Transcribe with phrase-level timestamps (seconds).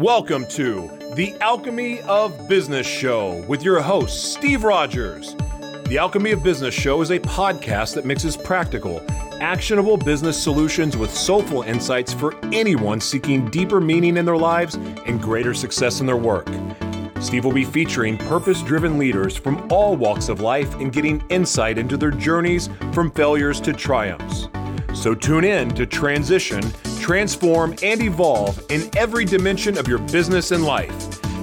[0.00, 5.36] Welcome to the Alchemy of Business Show with your host, Steve Rodgers.
[5.88, 9.04] The Alchemy of Business Show is a podcast that mixes practical,
[9.42, 15.20] actionable business solutions with soulful insights for anyone seeking deeper meaning in their lives and
[15.20, 16.48] greater success in their work.
[17.20, 21.76] Steve will be featuring purpose driven leaders from all walks of life and getting insight
[21.76, 24.48] into their journeys from failures to triumphs.
[24.94, 26.62] So tune in to transition,
[27.10, 30.94] transform, and evolve in every dimension of your business and life.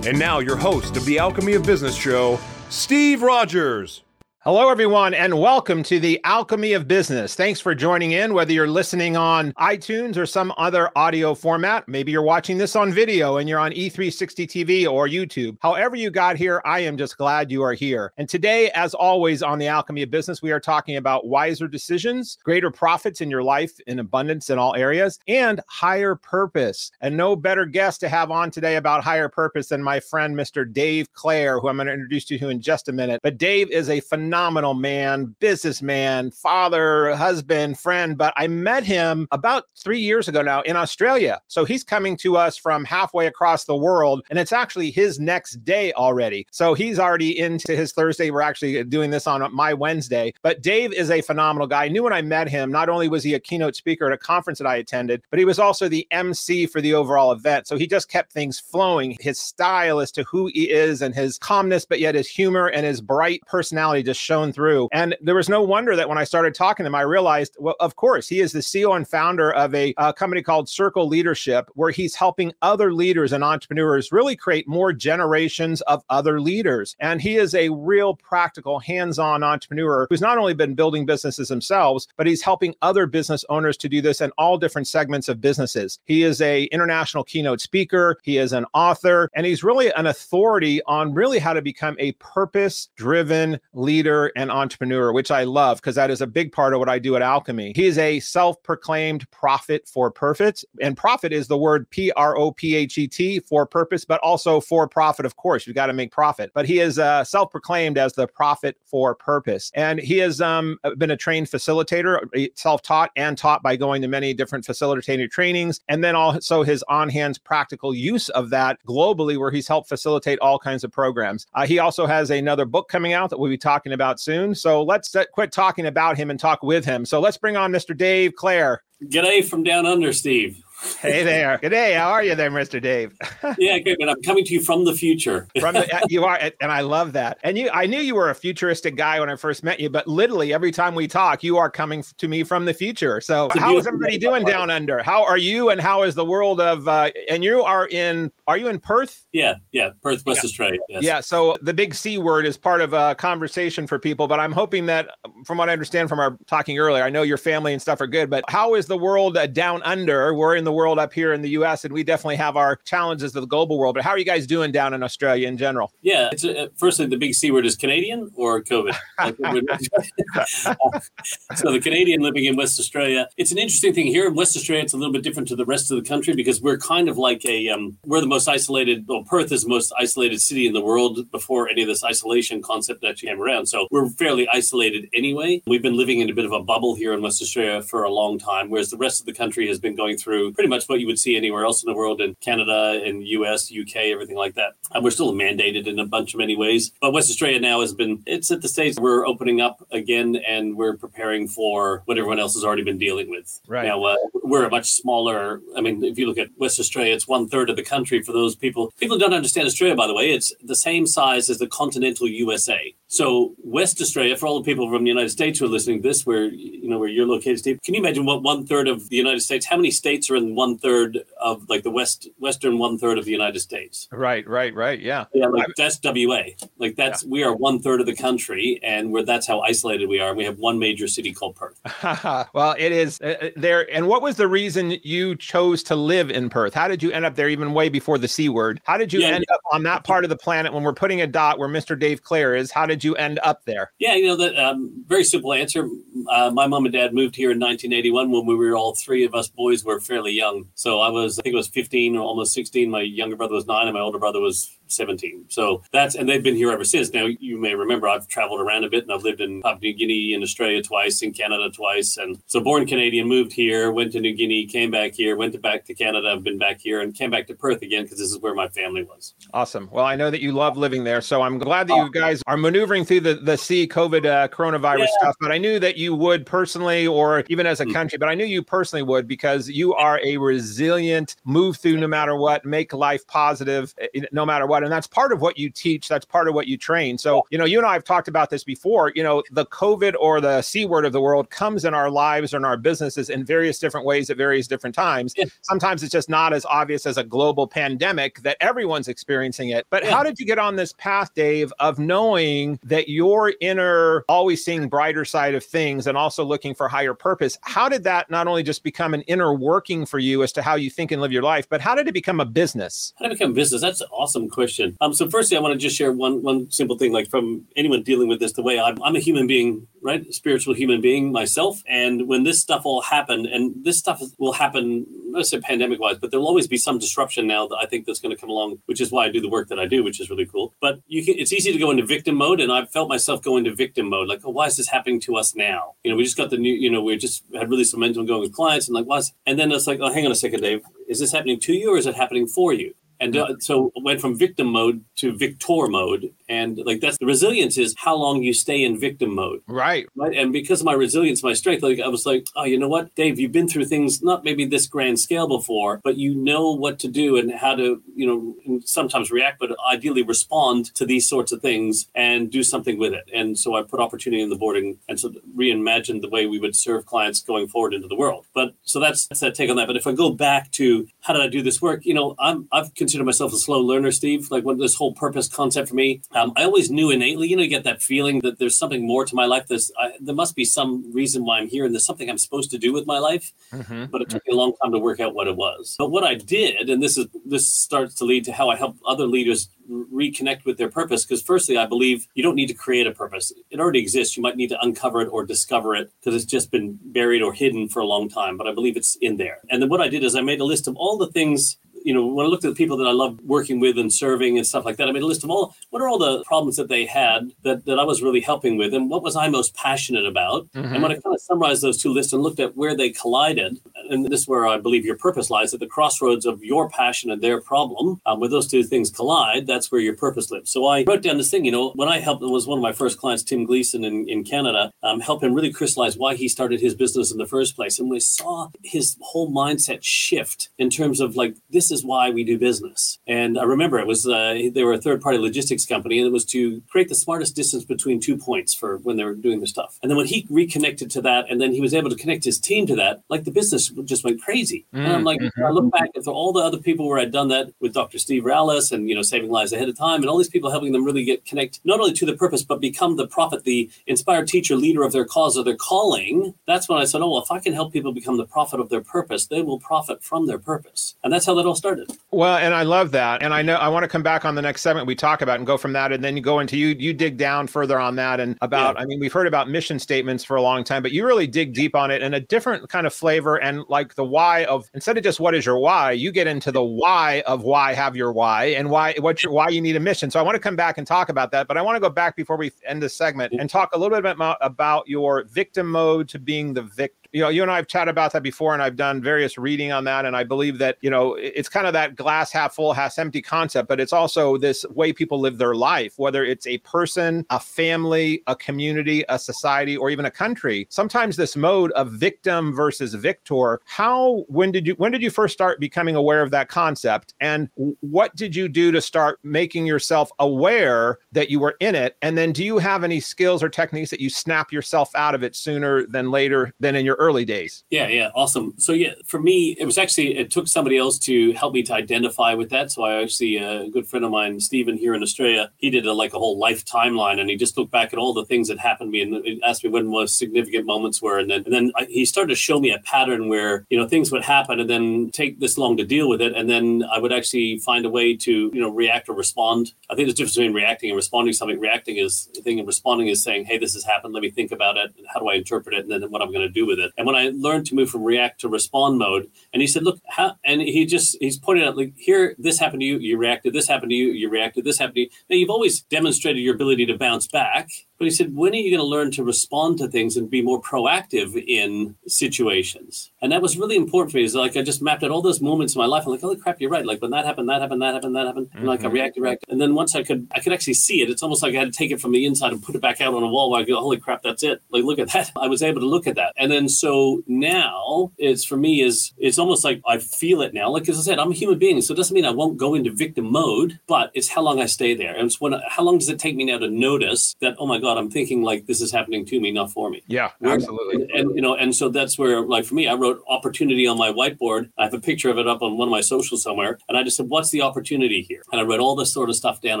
[0.06, 2.38] And now, your host of the Alchemy of Business show,
[2.68, 4.05] Steve Rodgers.
[4.46, 7.34] Hello, everyone, and welcome to the Alchemy of Business.
[7.34, 11.88] Thanks for joining in, whether you're listening on iTunes or some other audio format.
[11.88, 15.56] Maybe you're watching this on video and you're on E360 TV or YouTube.
[15.60, 18.12] However, you got here, I am just glad you are here.
[18.18, 22.38] And today, as always, on the Alchemy of Business, we are talking about wiser decisions,
[22.44, 26.92] greater profits in your life in abundance in all areas, and higher purpose.
[27.00, 30.72] And no better guest to have on today about higher purpose than my friend, Mr.
[30.72, 33.18] Dave Clare, who I'm going to introduce you to in just a minute.
[33.24, 38.18] But Dave is a phenomenal phenomenal man, businessman, father, husband, friend.
[38.18, 41.40] But I met him about three years ago now in Australia.
[41.48, 45.64] So he's coming to us from halfway across the world, and it's actually his next
[45.64, 46.46] day already.
[46.50, 48.30] So he's already into his Thursday.
[48.30, 50.34] We're actually doing this on my Wednesday.
[50.42, 51.86] But Dave is a phenomenal guy.
[51.86, 54.18] I knew when I met him, not only was he a keynote speaker at a
[54.18, 57.68] conference that I attended, but he was also the MC for the overall event.
[57.68, 59.16] So he just kept things flowing.
[59.18, 62.84] His style as to who he is and his calmness, but yet his humor and
[62.84, 64.88] his bright personality just shown through.
[64.92, 67.76] And there was no wonder that when I started talking to him, I realized, well,
[67.78, 71.90] of course, he is the CEO and founder of a, company called Circle Leadership, where
[71.90, 76.96] he's helping other leaders and entrepreneurs really create more generations of other leaders.
[77.00, 81.48] And he is a real practical, hands on entrepreneur who's not only been building businesses
[81.48, 85.40] themselves, but he's helping other business owners to do this in all different segments of
[85.40, 85.98] businesses.
[86.04, 90.82] He is a international keynote speaker, he is an author, and he's really an authority
[90.86, 95.96] on really how to become a purpose driven leader and entrepreneur, which I love because
[95.96, 97.72] that is a big part of what I do at Alchemy.
[97.76, 100.64] He is a self proclaimed prophet for purpose.
[100.80, 104.20] And profit is the word P R O P H E T for purpose, but
[104.20, 105.26] also for profit.
[105.26, 106.50] Of course, You've got to make profit.
[106.54, 109.70] But he is uh, self proclaimed as the prophet for purpose.
[109.74, 114.02] And he has um, been a trained facilitator, uh, self taught and taught by going
[114.02, 115.80] to many different facilitator trainings.
[115.88, 120.38] And then also his on hands practical use of that globally, where he's helped facilitate
[120.40, 121.46] all kinds of programs.
[121.54, 124.54] Uh, he also has another book coming out that we'll be talking about out soon.
[124.54, 127.04] So let's uh, quit talking about him and talk with him.
[127.04, 127.96] So let's bring on Mr.
[127.96, 128.82] Dave Clare.
[129.04, 130.62] G'day from down under, Steve
[130.94, 131.58] hey there.
[131.58, 131.94] Good day.
[131.94, 132.80] How are you there, Mr.
[132.80, 133.16] Dave?
[133.58, 133.96] yeah, good.
[134.00, 135.48] And I'm coming to you from the future.
[135.60, 137.38] from the, you are, and I love that.
[137.42, 140.06] And you, I knew you were a futuristic guy when I first met you, but
[140.06, 143.20] literally every time we talk, you are coming to me from the future.
[143.20, 145.02] So, how is everybody doing down under?
[145.02, 146.86] How are you, and how is the world of?
[146.88, 148.30] Uh, and you are in?
[148.46, 149.26] Are you in Perth?
[149.32, 150.48] Yeah, yeah, Perth, West yeah.
[150.48, 150.78] Australia.
[150.88, 151.02] Yes.
[151.02, 151.20] Yeah.
[151.20, 154.86] So the big C word is part of a conversation for people, but I'm hoping
[154.86, 155.10] that,
[155.44, 158.06] from what I understand from our talking earlier, I know your family and stuff are
[158.06, 160.34] good, but how is the world uh, down under?
[160.34, 161.84] We're in the world up here in the U.S.
[161.84, 163.96] and we definitely have our challenges of the global world.
[163.96, 165.90] But how are you guys doing down in Australia in general?
[166.02, 168.94] Yeah, it's a, firstly the big C word is Canadian or COVID.
[171.56, 174.84] so the Canadian living in West Australia, it's an interesting thing here in West Australia.
[174.84, 177.18] It's a little bit different to the rest of the country because we're kind of
[177.18, 179.06] like a um, we're the most isolated.
[179.08, 182.62] Well, Perth is the most isolated city in the world before any of this isolation
[182.62, 183.66] concept actually came around.
[183.66, 185.62] So we're fairly isolated anyway.
[185.66, 188.10] We've been living in a bit of a bubble here in West Australia for a
[188.10, 190.98] long time, whereas the rest of the country has been going through pretty much what
[190.98, 194.54] you would see anywhere else in the world in Canada and US, UK, everything like
[194.54, 194.72] that.
[194.92, 196.92] And we're still mandated in a bunch of many ways.
[197.00, 200.76] But West Australia now has been, it's at the stage we're opening up again and
[200.76, 203.60] we're preparing for what everyone else has already been dealing with.
[203.68, 203.86] Right.
[203.86, 207.28] Now, uh, we're a much smaller, I mean, if you look at West Australia, it's
[207.28, 208.92] one third of the country for those people.
[208.98, 210.30] People don't understand Australia, by the way.
[210.30, 212.94] It's the same size as the continental USA.
[213.08, 216.08] So West Australia, for all the people from the United States who are listening to
[216.08, 219.08] this, where you know where you're located, Steve, can you imagine what one third of
[219.08, 219.66] the United States?
[219.66, 223.24] How many states are in one third of like the west western one third of
[223.24, 224.08] the United States?
[224.10, 225.00] Right, right, right.
[225.00, 225.46] Yeah, yeah.
[225.46, 226.42] Like that's WA.
[226.78, 227.30] Like that's yeah.
[227.30, 230.34] we are one third of the country, and where that's how isolated we are.
[230.34, 231.80] We have one major city called Perth.
[232.52, 233.88] well, it is uh, uh, there.
[233.94, 236.74] And what was the reason you chose to live in Perth?
[236.74, 237.48] How did you end up there?
[237.48, 238.80] Even way before the C word.
[238.84, 239.54] How did you yeah, end yeah.
[239.54, 241.98] up on that part of the planet when we're putting a dot where Mr.
[241.98, 242.72] Dave Clare is?
[242.72, 243.92] How did did you end up there?
[243.98, 245.88] Yeah, you know, that um, very simple answer.
[246.30, 249.34] uh, my mom and dad moved here in 1981 when we were all three of
[249.34, 250.68] us boys were fairly young.
[250.74, 252.90] So I was, I think it was 15 or almost 16.
[252.90, 255.46] My younger brother was nine, and my older brother was 17.
[255.48, 257.12] So that's, and they've been here ever since.
[257.12, 259.94] Now, you may remember I've traveled around a bit and I've lived in Papua New
[259.94, 262.16] Guinea in Australia twice, in Canada twice.
[262.16, 265.58] And so born Canadian, moved here, went to New Guinea, came back here, went to
[265.58, 268.30] back to Canada, I've been back here and came back to Perth again because this
[268.30, 269.34] is where my family was.
[269.52, 269.88] Awesome.
[269.92, 271.20] Well, I know that you love living there.
[271.20, 274.98] So I'm glad that you guys are maneuvering through the, the sea COVID uh, coronavirus
[274.98, 275.18] yeah.
[275.20, 275.36] stuff.
[275.40, 277.92] But I knew that you would personally, or even as a hmm.
[277.92, 282.08] country, but I knew you personally would because you are a resilient, move through no
[282.08, 284.75] matter what, make life positive eh, no matter what.
[284.82, 286.08] And that's part of what you teach.
[286.08, 287.18] That's part of what you train.
[287.18, 289.12] So, you know, you and I have talked about this before.
[289.14, 292.54] You know, the COVID or the C word of the world comes in our lives
[292.54, 295.34] and our businesses in various different ways at various different times.
[295.36, 295.46] Yeah.
[295.62, 299.86] Sometimes it's just not as obvious as a global pandemic that everyone's experiencing it.
[299.90, 300.10] But yeah.
[300.10, 304.88] how did you get on this path, Dave, of knowing that your inner, always seeing
[304.88, 307.58] brighter side of things and also looking for higher purpose?
[307.62, 310.74] How did that not only just become an inner working for you as to how
[310.74, 313.12] you think and live your life, but how did it become a business?
[313.18, 313.80] How did it become business?
[313.80, 314.65] That's an awesome question.
[315.00, 318.02] Um, so firstly, I want to just share one one simple thing, like from anyone
[318.02, 320.32] dealing with this, the way I'm, I'm a human being, right?
[320.32, 321.82] Spiritual human being myself.
[321.86, 326.18] And when this stuff all happened, and this stuff will happen, let's say pandemic wise,
[326.18, 328.78] but there'll always be some disruption now that I think that's going to come along,
[328.86, 330.74] which is why I do the work that I do, which is really cool.
[330.80, 333.56] But you can, it's easy to go into victim mode, and I've felt myself go
[333.56, 335.94] into victim mode, like, oh, why is this happening to us now?
[336.04, 338.26] You know, we just got the new, you know, we just had really some momentum
[338.26, 340.60] going with clients, and like, what's, and then it's like, oh, hang on a second,
[340.60, 342.94] Dave, is this happening to you or is it happening for you?
[343.20, 346.32] And uh, so went from victim mode to victor mode.
[346.48, 349.62] And like that's the resilience is how long you stay in victim mode.
[349.66, 350.06] Right.
[350.14, 350.36] Right.
[350.36, 353.14] And because of my resilience, my strength, like I was like, oh, you know what,
[353.14, 356.98] Dave, you've been through things not maybe this grand scale before, but you know what
[357.00, 361.52] to do and how to, you know, sometimes react, but ideally respond to these sorts
[361.52, 363.28] of things and do something with it.
[363.34, 366.76] And so I put opportunity in the boarding and so reimagined the way we would
[366.76, 368.46] serve clients going forward into the world.
[368.54, 369.86] But so that's, that's that take on that.
[369.86, 372.68] But if I go back to how did I do this work, you know, I'm
[372.72, 374.50] I've consider myself a slow learner, Steve.
[374.50, 377.46] Like what this whole purpose concept for me, um, I always knew innately.
[377.46, 379.68] You know, you get that feeling that there's something more to my life.
[379.68, 382.72] There's I, there must be some reason why I'm here, and there's something I'm supposed
[382.72, 383.52] to do with my life.
[383.72, 384.06] Mm-hmm.
[384.06, 385.94] But it took me a long time to work out what it was.
[385.96, 388.96] But what I did, and this is this starts to lead to how I help
[389.06, 393.06] other leaders reconnect with their purpose because firstly i believe you don't need to create
[393.06, 396.34] a purpose it already exists you might need to uncover it or discover it because
[396.34, 399.36] it's just been buried or hidden for a long time but i believe it's in
[399.36, 401.76] there and then what i did is i made a list of all the things
[402.06, 404.56] you know, when I looked at the people that I love working with and serving
[404.56, 406.76] and stuff like that, I made a list of all what are all the problems
[406.76, 409.74] that they had that, that I was really helping with, and what was I most
[409.74, 410.68] passionate about.
[410.72, 410.94] Mm-hmm.
[410.94, 413.78] And when I kind of summarized those two lists and looked at where they collided,
[414.08, 417.30] and this is where I believe your purpose lies at the crossroads of your passion
[417.30, 418.20] and their problem.
[418.24, 420.70] Um, where those two things collide, that's where your purpose lives.
[420.70, 422.82] So I wrote down this thing, you know, when I helped, it was one of
[422.82, 426.48] my first clients, Tim Gleason in, in Canada, um, help him really crystallize why he
[426.48, 427.98] started his business in the first place.
[427.98, 432.30] And we saw his whole mindset shift in terms of like, this is is why
[432.30, 433.18] we do business.
[433.26, 436.32] And I remember it was uh, they were a third party logistics company, and it
[436.32, 439.66] was to create the smartest distance between two points for when they were doing their
[439.66, 439.98] stuff.
[440.02, 442.58] And then when he reconnected to that, and then he was able to connect his
[442.58, 444.86] team to that, like the business just went crazy.
[444.92, 445.04] Mm-hmm.
[445.04, 445.64] And I'm like, mm-hmm.
[445.64, 448.18] I look back at all the other people where I'd done that with Dr.
[448.18, 450.92] Steve Rallis and you know saving lives ahead of time, and all these people helping
[450.92, 454.48] them really get connect not only to the purpose but become the prophet, the inspired
[454.48, 456.54] teacher, leader of their cause or their calling.
[456.66, 458.88] That's when I said, oh, well, if I can help people become the prophet of
[458.88, 462.10] their purpose, they will profit from their purpose, and that's how that all started started.
[462.32, 463.42] Well, and I love that.
[463.42, 465.58] And I know I want to come back on the next segment we talk about
[465.58, 466.12] and go from that.
[466.12, 469.02] And then you go into you, you dig down further on that and about, yeah.
[469.02, 471.72] I mean, we've heard about mission statements for a long time, but you really dig
[471.72, 475.16] deep on it and a different kind of flavor and like the why of instead
[475.16, 478.32] of just what is your why, you get into the why of why have your
[478.32, 480.30] why and why, what's your, why you need a mission.
[480.30, 482.10] So I want to come back and talk about that, but I want to go
[482.10, 485.90] back before we end this segment and talk a little bit about, about your victim
[485.90, 488.72] mode to being the victim you know, you and I have chatted about that before,
[488.72, 490.24] and I've done various reading on that.
[490.24, 493.42] And I believe that, you know, it's kind of that glass half full, half empty
[493.42, 497.60] concept, but it's also this way people live their life, whether it's a person, a
[497.60, 500.86] family, a community, a society, or even a country.
[500.88, 505.52] Sometimes this mode of victim versus victor, how, when did you, when did you first
[505.52, 507.34] start becoming aware of that concept?
[507.42, 507.68] And
[508.00, 512.16] what did you do to start making yourself aware that you were in it?
[512.22, 515.42] And then do you have any skills or techniques that you snap yourself out of
[515.42, 517.84] it sooner than later than in your early days.
[517.90, 518.74] Yeah, yeah, awesome.
[518.78, 521.94] So yeah, for me, it was actually it took somebody else to help me to
[521.94, 522.90] identify with that.
[522.92, 526.06] So I actually uh, a good friend of mine, Stephen, here in Australia, he did
[526.06, 528.68] a, like a whole life timeline, and he just looked back at all the things
[528.68, 531.74] that happened to me and asked me when most significant moments were, and then and
[531.74, 534.80] then I, he started to show me a pattern where you know things would happen
[534.80, 538.04] and then take this long to deal with it, and then I would actually find
[538.04, 539.92] a way to you know react or respond.
[540.10, 541.80] I think there's a difference between reacting and responding something.
[541.80, 544.34] Reacting is thing, and responding is saying, "Hey, this has happened.
[544.34, 545.14] Let me think about it.
[545.32, 547.26] How do I interpret it, and then what I'm going to do with it." And
[547.26, 550.56] when I learned to move from react to respond mode, and he said, "Look, how,"
[550.64, 553.72] and he just he's pointed out like here, this happened to you, you reacted.
[553.72, 554.84] This happened to you, you reacted.
[554.84, 555.28] This happened to you.
[555.48, 558.90] Now you've always demonstrated your ability to bounce back but he said, when are you
[558.90, 563.30] going to learn to respond to things and be more proactive in situations?
[563.42, 564.44] And that was really important for me.
[564.44, 566.24] Is like I just mapped out all those moments in my life.
[566.24, 567.04] I'm like, holy crap, you're right.
[567.04, 568.68] Like when that happened, that happened, that happened, that happened.
[568.72, 569.14] And like I mm-hmm.
[569.14, 569.70] reacted, reacted.
[569.70, 571.28] And then once I could, I could actually see it.
[571.28, 573.20] It's almost like I had to take it from the inside and put it back
[573.20, 573.70] out on a wall.
[573.70, 574.80] Where I go, holy crap, that's it.
[574.90, 575.52] Like look at that.
[575.56, 576.54] I was able to look at that.
[576.56, 580.90] And then so now it's for me is it's almost like I feel it now.
[580.90, 582.94] Like as I said, I'm a human being, so it doesn't mean I won't go
[582.94, 585.34] into victim mode, but it's how long I stay there.
[585.34, 587.76] And it's when how long does it take me now to notice that?
[587.78, 590.22] Oh my god, I'm thinking like this is happening to me, not for me.
[590.26, 591.22] Yeah, absolutely.
[591.22, 594.18] And, and, you know, and so that's where, like for me, I wrote opportunity on
[594.18, 594.90] my whiteboard.
[594.98, 597.22] I have a picture of it up on one of my socials somewhere, and I
[597.22, 600.00] just said, "What's the opportunity here?" And I wrote all this sort of stuff down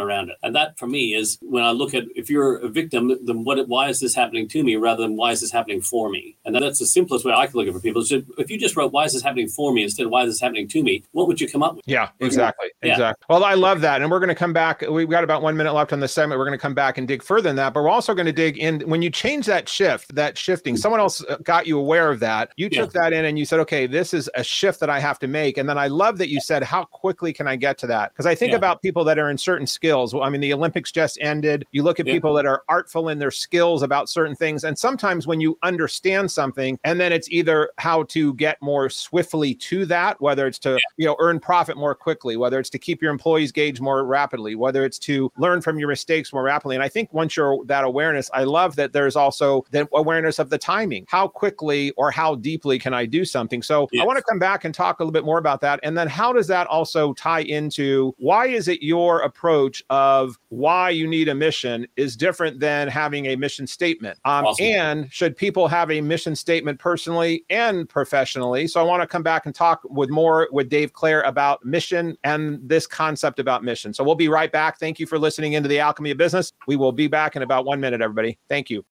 [0.00, 0.36] around it.
[0.42, 3.66] And that, for me, is when I look at if you're a victim, then what?
[3.68, 6.36] Why is this happening to me rather than why is this happening for me?
[6.44, 8.02] And that's the simplest way I can look at it for people.
[8.02, 10.32] is if you just wrote why is this happening for me instead of why is
[10.32, 11.84] this happening to me, what would you come up with?
[11.86, 12.92] Yeah, exactly, yeah.
[12.92, 13.24] exactly.
[13.28, 14.82] Well, I love that, and we're going to come back.
[14.82, 16.38] We've got about one minute left on the segment.
[16.38, 18.32] We're going to come back and dig further than that, but we're also going to
[18.32, 22.10] dig in when you change that shift, that shifting, someone else uh, got you aware
[22.10, 22.52] of that.
[22.56, 23.02] You took yeah.
[23.02, 25.58] that in and you said, okay, this is a shift that I have to make.
[25.58, 28.12] And then I love that you said, how quickly can I get to that?
[28.12, 28.58] Because I think yeah.
[28.58, 30.14] about people that are in certain skills.
[30.14, 31.66] Well, I mean, the Olympics just ended.
[31.72, 34.64] You look at people that are artful in their skills about certain things.
[34.64, 39.54] And sometimes when you understand something, and then it's either how to get more swiftly
[39.54, 43.02] to that, whether it's to, you know, earn profit more quickly, whether it's to keep
[43.02, 46.76] your employees gauged more rapidly, whether it's to learn from your mistakes more rapidly.
[46.76, 50.38] And I think once you're that awareness, I love that there's also also the awareness
[50.38, 51.04] of the timing.
[51.08, 53.62] How quickly or how deeply can I do something?
[53.62, 54.02] So yes.
[54.02, 55.80] I want to come back and talk a little bit more about that.
[55.82, 60.90] And then how does that also tie into why is it your approach of why
[60.90, 64.18] you need a mission is different than having a mission statement?
[64.24, 64.66] Um, awesome.
[64.66, 68.66] And should people have a mission statement personally and professionally?
[68.66, 72.16] So I want to come back and talk with more with Dave Clare about mission
[72.24, 73.94] and this concept about mission.
[73.94, 74.78] So we'll be right back.
[74.80, 76.52] Thank you for listening into the Alchemy of Business.
[76.66, 78.38] We will be back in about one minute, everybody.
[78.48, 78.84] Thank you.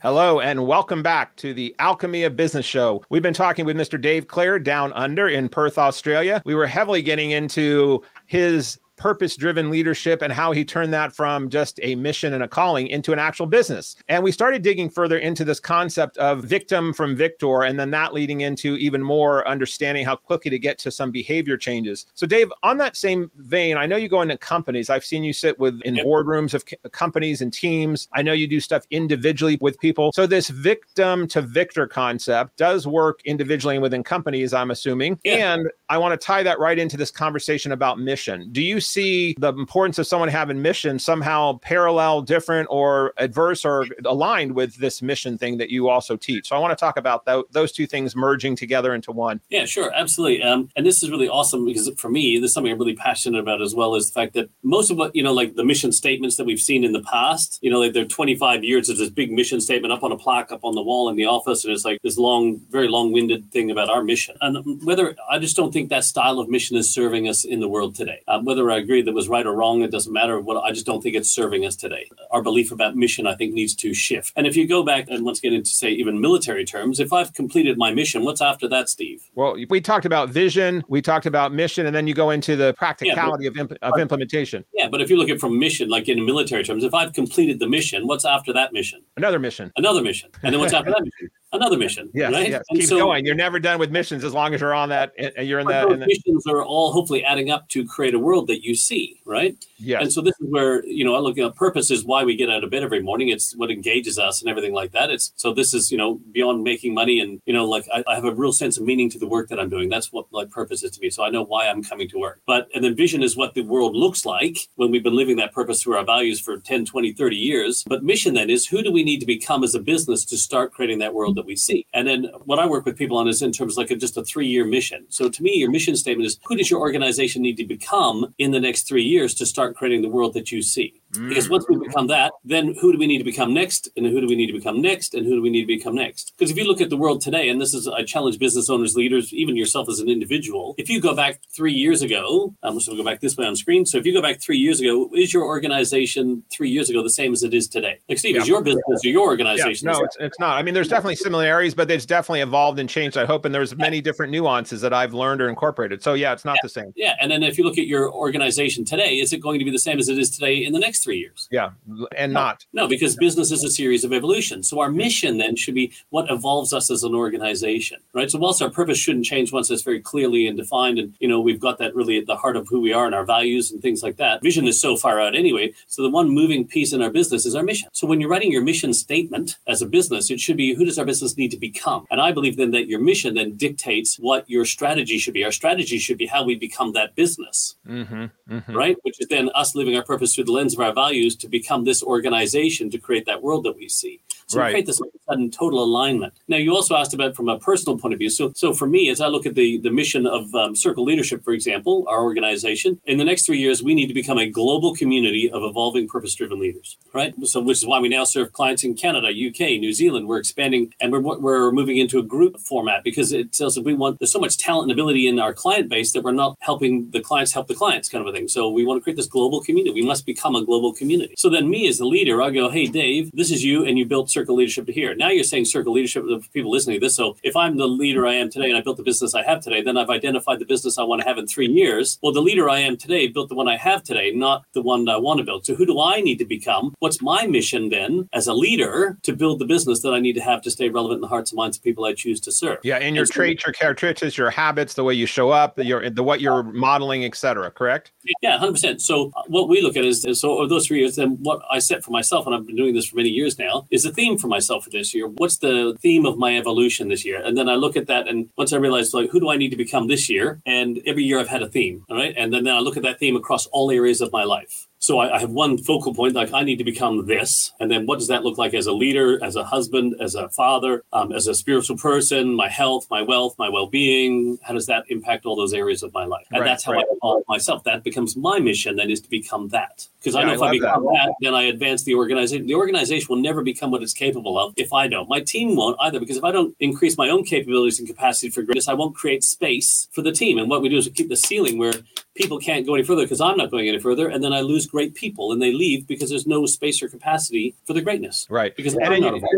[0.00, 3.02] Hello and welcome back to the Alchemy of Business show.
[3.10, 4.00] We've been talking with Mr.
[4.00, 6.40] Dave Clare down under in Perth, Australia.
[6.44, 11.48] We were heavily getting into his purpose driven leadership and how he turned that from
[11.48, 13.96] just a mission and a calling into an actual business.
[14.08, 18.12] And we started digging further into this concept of victim from victor, and then that
[18.12, 22.06] leading into even more understanding how quickly to get to some behavior changes.
[22.14, 24.90] So, Dave, on that same vein, I know you go into companies.
[24.90, 28.08] I've seen you sit with in boardrooms of companies and teams.
[28.12, 30.12] I know you do stuff individually with people.
[30.12, 35.18] So, this victim to victor concept does work individually and within companies, I'm assuming.
[35.24, 35.54] Yeah.
[35.54, 38.48] And I want to tie that right into this conversation about mission.
[38.52, 43.86] Do you see the importance of someone having mission somehow parallel, different, or adverse or
[44.04, 46.48] aligned with this mission thing that you also teach?
[46.48, 49.40] So I want to talk about th- those two things merging together into one.
[49.48, 50.42] Yeah, sure, absolutely.
[50.42, 53.38] Um, and this is really awesome because for me, this is something I'm really passionate
[53.38, 53.94] about as well.
[53.94, 56.60] Is the fact that most of what you know, like the mission statements that we've
[56.60, 59.92] seen in the past, you know, like they're 25 years of this big mission statement
[59.92, 62.18] up on a plaque up on the wall in the office, and it's like this
[62.18, 64.36] long, very long-winded thing about our mission.
[64.40, 67.68] And whether I just don't think that style of mission is serving us in the
[67.68, 68.22] world today.
[68.28, 69.82] Um, whether I I agree that was right or wrong.
[69.82, 70.38] It doesn't matter.
[70.38, 72.08] What I just don't think it's serving us today.
[72.30, 74.32] Our belief about mission, I think, needs to shift.
[74.36, 77.34] And if you go back and let's get into say even military terms, if I've
[77.34, 79.28] completed my mission, what's after that, Steve?
[79.34, 82.72] Well, we talked about vision, we talked about mission, and then you go into the
[82.74, 84.64] practicality yeah, but, of, imp- of implementation.
[84.72, 87.58] Yeah, but if you look at from mission, like in military terms, if I've completed
[87.58, 89.02] the mission, what's after that mission?
[89.16, 89.72] Another mission.
[89.76, 90.30] Another mission.
[90.44, 91.30] And then what's after that mission?
[91.52, 92.10] Another mission.
[92.12, 92.50] Yes, right?
[92.50, 92.62] yes.
[92.72, 93.24] Keep so, going.
[93.24, 95.12] You're never done with missions as long as you're on that.
[95.38, 95.88] You're in that.
[95.88, 99.56] Those missions are all hopefully adding up to create a world that you see, right?
[99.78, 100.00] Yeah.
[100.00, 102.50] And so this is where you know I look at purpose is why we get
[102.50, 103.28] out of bed every morning.
[103.28, 105.10] It's what engages us and everything like that.
[105.10, 108.14] It's so this is you know beyond making money and you know like I, I
[108.14, 109.88] have a real sense of meaning to the work that I'm doing.
[109.88, 111.10] That's what like purpose is to me.
[111.10, 112.40] So I know why I'm coming to work.
[112.46, 115.52] But and then vision is what the world looks like when we've been living that
[115.52, 117.84] purpose through our values for 10, 20, 30 years.
[117.86, 120.72] But mission then is who do we need to become as a business to start
[120.72, 121.86] creating that world that we see?
[121.94, 124.16] And then what I work with people on is in terms of like a, just
[124.16, 125.06] a three year mission.
[125.08, 128.50] So to me, your mission statement is who does your organization need to become in
[128.50, 131.00] the next three years to start creating the world that you see?
[131.14, 131.28] Mm.
[131.28, 133.88] Because once we become that, then who do we need to become next?
[133.96, 135.14] And who do we need to become next?
[135.14, 136.34] And who do we need to become next?
[136.36, 138.94] Because if you look at the world today, and this is, I challenge business owners,
[138.94, 142.86] leaders, even yourself as an individual, if you go back three years ago, I'm just
[142.86, 143.86] going to go back this way on screen.
[143.86, 147.10] So if you go back three years ago, is your organization three years ago the
[147.10, 147.98] same as it is today?
[148.08, 148.42] Like, Steve, yeah.
[148.42, 149.88] is your business or your organization?
[149.88, 149.94] Yeah.
[149.94, 150.58] No, it's, it's not.
[150.58, 153.44] I mean, there's definitely similarities, but it's definitely evolved and changed, I hope.
[153.44, 156.02] And there's many different nuances that I've learned or incorporated.
[156.02, 156.92] So yeah, it's not the same.
[156.96, 157.14] Yeah.
[157.20, 159.78] And then if you look at your organization today, is it going to be the
[159.78, 161.48] same as it is today in the next three years?
[161.50, 161.70] Yeah
[162.16, 162.66] and no, not.
[162.72, 164.62] No, because business is a series of evolution.
[164.62, 168.30] So our mission then should be what evolves us as an organization, right?
[168.30, 171.40] So whilst our purpose shouldn't change once it's very clearly and defined, and you know
[171.40, 173.80] we've got that really at the heart of who we are and our values and
[173.80, 174.42] things like that.
[174.42, 175.72] Vision is so far out anyway.
[175.86, 177.88] So the one moving piece in our business is our mission.
[177.92, 180.98] So when you're writing your mission statement as a business, it should be who does
[180.98, 182.06] our business need to become?
[182.10, 185.44] And I believe then that your mission then dictates what your strategy should be.
[185.44, 188.76] Our strategy should be how we become that business, mm-hmm, mm-hmm.
[188.76, 188.96] right?
[189.02, 191.84] Which is then us living our purpose through the lens of our values to become
[191.84, 194.20] this organization to create that world that we see.
[194.48, 194.70] So right.
[194.70, 196.32] create this sudden total alignment.
[196.48, 198.30] Now, you also asked about from a personal point of view.
[198.30, 201.44] So, so for me, as I look at the the mission of um, Circle Leadership,
[201.44, 204.94] for example, our organization, in the next three years, we need to become a global
[204.94, 206.96] community of evolving purpose-driven leaders.
[207.12, 207.34] Right.
[207.44, 210.28] So, which is why we now serve clients in Canada, UK, New Zealand.
[210.28, 213.92] We're expanding and we're we're moving into a group format because it tells us we
[213.92, 217.10] want there's so much talent and ability in our client base that we're not helping
[217.10, 218.48] the clients help the clients, kind of a thing.
[218.48, 219.92] So, we want to create this global community.
[219.92, 221.34] We must become a global community.
[221.36, 224.06] So then, me as the leader, I go, hey, Dave, this is you, and you
[224.06, 225.14] built Circle Leadership to here.
[225.14, 227.16] Now you're saying Circle Leadership the people listening to this.
[227.16, 229.60] So if I'm the leader I am today and I built the business I have
[229.60, 232.18] today, then I've identified the business I want to have in three years.
[232.22, 235.08] Well, the leader I am today built the one I have today, not the one
[235.08, 235.66] I want to build.
[235.66, 236.94] So who do I need to become?
[237.00, 240.40] What's my mission then as a leader to build the business that I need to
[240.40, 242.78] have to stay relevant in the hearts and minds of people I choose to serve?
[242.82, 246.10] Yeah, and your and traits, your characteristics, your habits, the way you show up, your
[246.10, 247.70] the what you're modeling, etc.
[247.70, 248.12] Correct?
[248.42, 249.02] Yeah, hundred percent.
[249.02, 251.16] So uh, what we look at is, is so those three years.
[251.16, 253.86] Then what I set for myself, and I've been doing this for many years now,
[253.90, 255.28] is a theme for myself for this year.
[255.28, 257.42] What's the theme of my evolution this year?
[257.44, 259.70] And then I look at that, and once I realize like who do I need
[259.70, 260.60] to become this year?
[260.66, 262.34] And every year I've had a theme, all right.
[262.36, 264.87] And then, then I look at that theme across all areas of my life.
[265.00, 268.04] So I, I, have one focal point, like I need to become this, and then
[268.06, 271.32] what does that look like as a leader, as a husband, as a father, um,
[271.32, 274.58] as a spiritual person, my health, my wealth, my well-being.
[274.62, 276.46] How does that impact all those areas of my life?
[276.50, 277.04] And right, that's how right.
[277.08, 277.84] I evolve myself.
[277.84, 278.96] That becomes my mission.
[278.96, 280.06] Then is to become that.
[280.18, 281.26] Because yeah, I know if I, I become that.
[281.26, 282.66] that, then I advance the organization.
[282.66, 285.28] The organization will never become what it's capable of if I don't.
[285.28, 288.62] My team won't either, because if I don't increase my own capabilities and capacity for
[288.62, 290.58] greatness, I won't create space for the team.
[290.58, 291.92] And what we do is we keep the ceiling where
[292.38, 294.86] people can't go any further because I'm not going any further, and then I lose
[294.86, 298.46] great people and they leave because there's no space or capacity for the greatness.
[298.48, 298.74] Right.
[298.74, 298.96] Because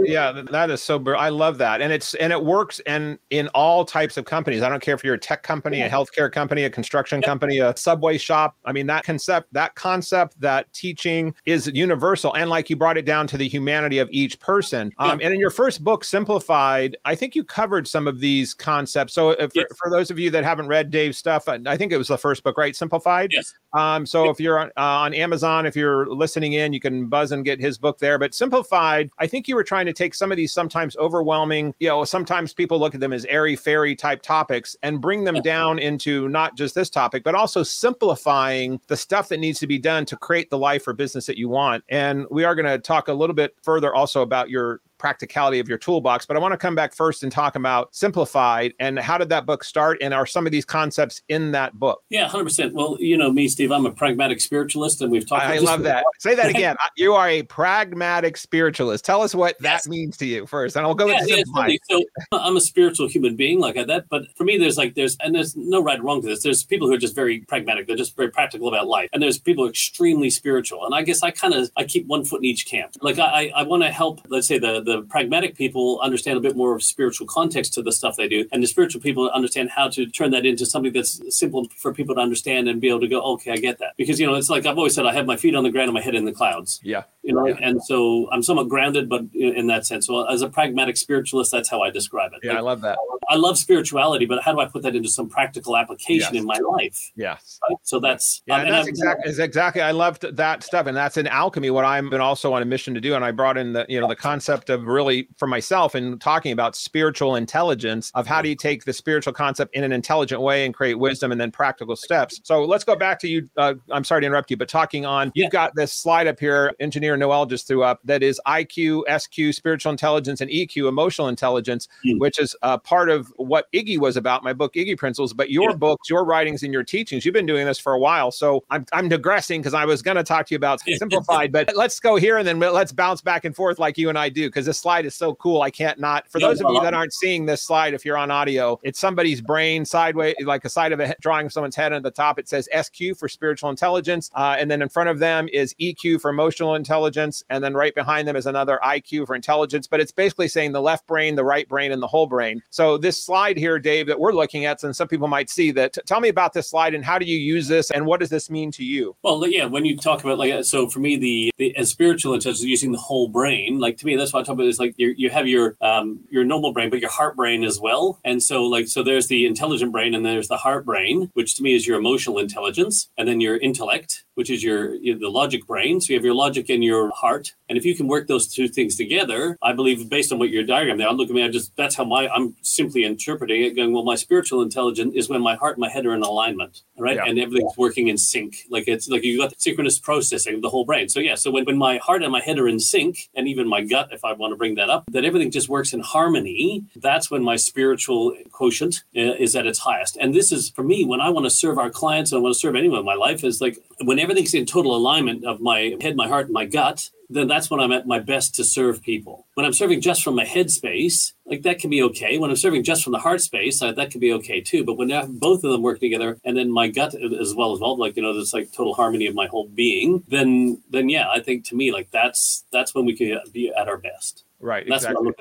[0.05, 1.01] yeah, that is so.
[1.15, 4.63] I love that, and it's and it works and in all types of companies.
[4.63, 5.87] I don't care if you're a tech company, yeah.
[5.87, 7.27] a healthcare company, a construction yeah.
[7.27, 8.57] company, a subway shop.
[8.65, 13.05] I mean, that concept, that concept, that teaching is universal, and like you brought it
[13.05, 14.91] down to the humanity of each person.
[14.99, 15.07] Yeah.
[15.07, 19.13] Um, and in your first book, Simplified, I think you covered some of these concepts.
[19.13, 19.67] So if, yes.
[19.71, 22.19] for, for those of you that haven't read Dave's stuff, I think it was the
[22.19, 22.70] first book, right?
[22.77, 23.31] Simplified.
[23.33, 23.55] Yes.
[23.73, 27.31] Um, so if you're on, uh, on Amazon, if you're listening in, you can buzz
[27.31, 28.19] and get his book there.
[28.19, 31.89] But Simplified, I think you were trying to take some of these sometimes overwhelming, you
[31.89, 35.79] know, sometimes people look at them as airy fairy type topics and bring them down
[35.79, 40.05] into not just this topic, but also simplifying the stuff that needs to be done
[40.07, 41.85] to create the life or business that you want.
[41.89, 45.69] And we are going to talk a little bit further also about your practicality of
[45.69, 46.27] your toolbox.
[46.27, 49.47] But I want to come back first and talk about Simplified and how did that
[49.47, 49.99] book start?
[50.01, 52.03] And are some of these concepts in that book?
[52.11, 52.73] Yeah, 100%.
[52.73, 56.05] Well, you know me, Steve, I'm a pragmatic spiritualist, and we've talked I love that.
[56.19, 56.77] Say that again.
[56.97, 59.05] you are a pragmatic spiritualist.
[59.05, 59.85] Tell us what yes.
[59.85, 63.09] that means to you first, and I'll go yeah, into yeah, So I'm a spiritual
[63.09, 64.09] human being like that.
[64.11, 66.43] But for me, there's like, there's, and there's no right or wrong to this.
[66.43, 67.87] There's people who are just very pragmatic.
[67.87, 69.09] They're just very practical about life.
[69.13, 70.85] And there's people extremely spiritual.
[70.85, 72.97] And I guess I kind of, I keep one foot in each camp.
[73.01, 76.41] Like I, I want to help, let's say the, the pragmatic people people understand a
[76.41, 79.71] bit more of spiritual context to the stuff they do, and the spiritual people understand
[79.71, 83.01] how to turn that into something that's simple for people to understand and be able
[83.01, 83.93] to go, okay, I get that.
[83.97, 85.89] Because you know, it's like I've always said, I have my feet on the ground
[85.89, 86.81] and my head in the clouds.
[86.83, 87.57] Yeah, you know, yeah.
[87.61, 91.69] and so I'm somewhat grounded, but in that sense, so as a pragmatic spiritualist, that's
[91.69, 92.41] how I describe it.
[92.43, 92.99] Yeah, like, I love that.
[93.29, 96.41] I love spirituality, but how do I put that into some practical application yes.
[96.41, 97.13] in my life?
[97.15, 97.61] Yes.
[97.69, 97.79] Right?
[97.85, 99.83] So that's yeah, um, that's exactly exactly.
[99.83, 101.71] I loved that stuff, and that's in alchemy.
[101.71, 104.01] What I'm been also on a mission to do, and I brought in the you
[104.01, 108.49] know the concept of really for myself and talking about spiritual intelligence of how do
[108.49, 111.95] you take the spiritual concept in an intelligent way and create wisdom and then practical
[111.95, 112.41] steps.
[112.43, 113.49] So let's go back to you.
[113.57, 116.73] Uh, I'm sorry to interrupt you, but talking on you've got this slide up here.
[116.81, 121.87] Engineer Noel just threw up that is IQ, SQ, spiritual intelligence, and EQ, emotional intelligence,
[122.05, 122.19] mm.
[122.19, 125.51] which is uh, part of of what Iggy was about, my book Iggy Principles, but
[125.51, 125.77] your yeah.
[125.77, 127.25] books, your writings, and your teachings.
[127.25, 130.17] You've been doing this for a while, so I'm I'm digressing because I was going
[130.17, 133.45] to talk to you about simplified, but let's go here and then let's bounce back
[133.45, 135.63] and forth like you and I do because this slide is so cool.
[135.63, 136.29] I can't not.
[136.29, 139.41] For those of you that aren't seeing this slide, if you're on audio, it's somebody's
[139.41, 141.87] brain sideways, like a side of a drawing of someone's head.
[141.93, 145.09] And at the top, it says SQ for spiritual intelligence, uh, and then in front
[145.09, 149.27] of them is EQ for emotional intelligence, and then right behind them is another IQ
[149.27, 149.89] for intelligence.
[149.89, 152.63] But it's basically saying the left brain, the right brain, and the whole brain.
[152.71, 155.99] So this slide here, Dave, that we're looking at, and some people might see that.
[156.07, 158.49] Tell me about this slide and how do you use this, and what does this
[158.49, 159.17] mean to you?
[159.25, 162.63] Well, yeah, when you talk about like so, for me, the, the as spiritual intelligence
[162.63, 165.15] using the whole brain, like to me, that's what I talk about is like you
[165.17, 168.19] you have your um your normal brain, but your heart brain as well.
[168.25, 171.63] And so like so, there's the intelligent brain, and there's the heart brain, which to
[171.63, 175.67] me is your emotional intelligence, and then your intellect, which is your, your the logic
[175.67, 176.01] brain.
[176.01, 178.69] So you have your logic and your heart, and if you can work those two
[178.69, 181.49] things together, I believe based on what your diagram there, I look at me, I
[181.49, 185.43] just that's how my I'm simply interpreting it, going, well, my spiritual intelligence is when
[185.43, 187.17] my heart and my head are in alignment, right?
[187.17, 187.25] Yeah.
[187.27, 188.67] And everything's working in sync.
[188.71, 191.09] Like it's like you got synchronous processing of the whole brain.
[191.09, 193.69] So yeah, so when, when my heart and my head are in sync, and even
[193.69, 196.85] my gut, if I want to bring that up, that everything just works in harmony,
[196.97, 200.17] that's when my spiritual quotient uh, is at its highest.
[200.17, 202.55] And this is for me when I want to serve our clients and I want
[202.55, 205.97] to serve anyone in my life is like when everything's in total alignment of my
[206.01, 209.03] head, my heart, and my gut, then that's when I'm at my best to serve
[209.03, 209.47] people.
[209.55, 212.39] When I'm serving just from my head space, like that can be okay.
[212.39, 214.85] When I'm serving just from the heart space, uh, that can be okay too.
[214.85, 217.97] But when both of them work together, and then my gut as well as well,
[217.97, 221.41] like you know, there's like total harmony of my whole being, then then yeah, I
[221.41, 224.45] think to me like that's that's when we can be at our best.
[224.63, 224.87] Right.
[224.87, 225.33] That's exactly.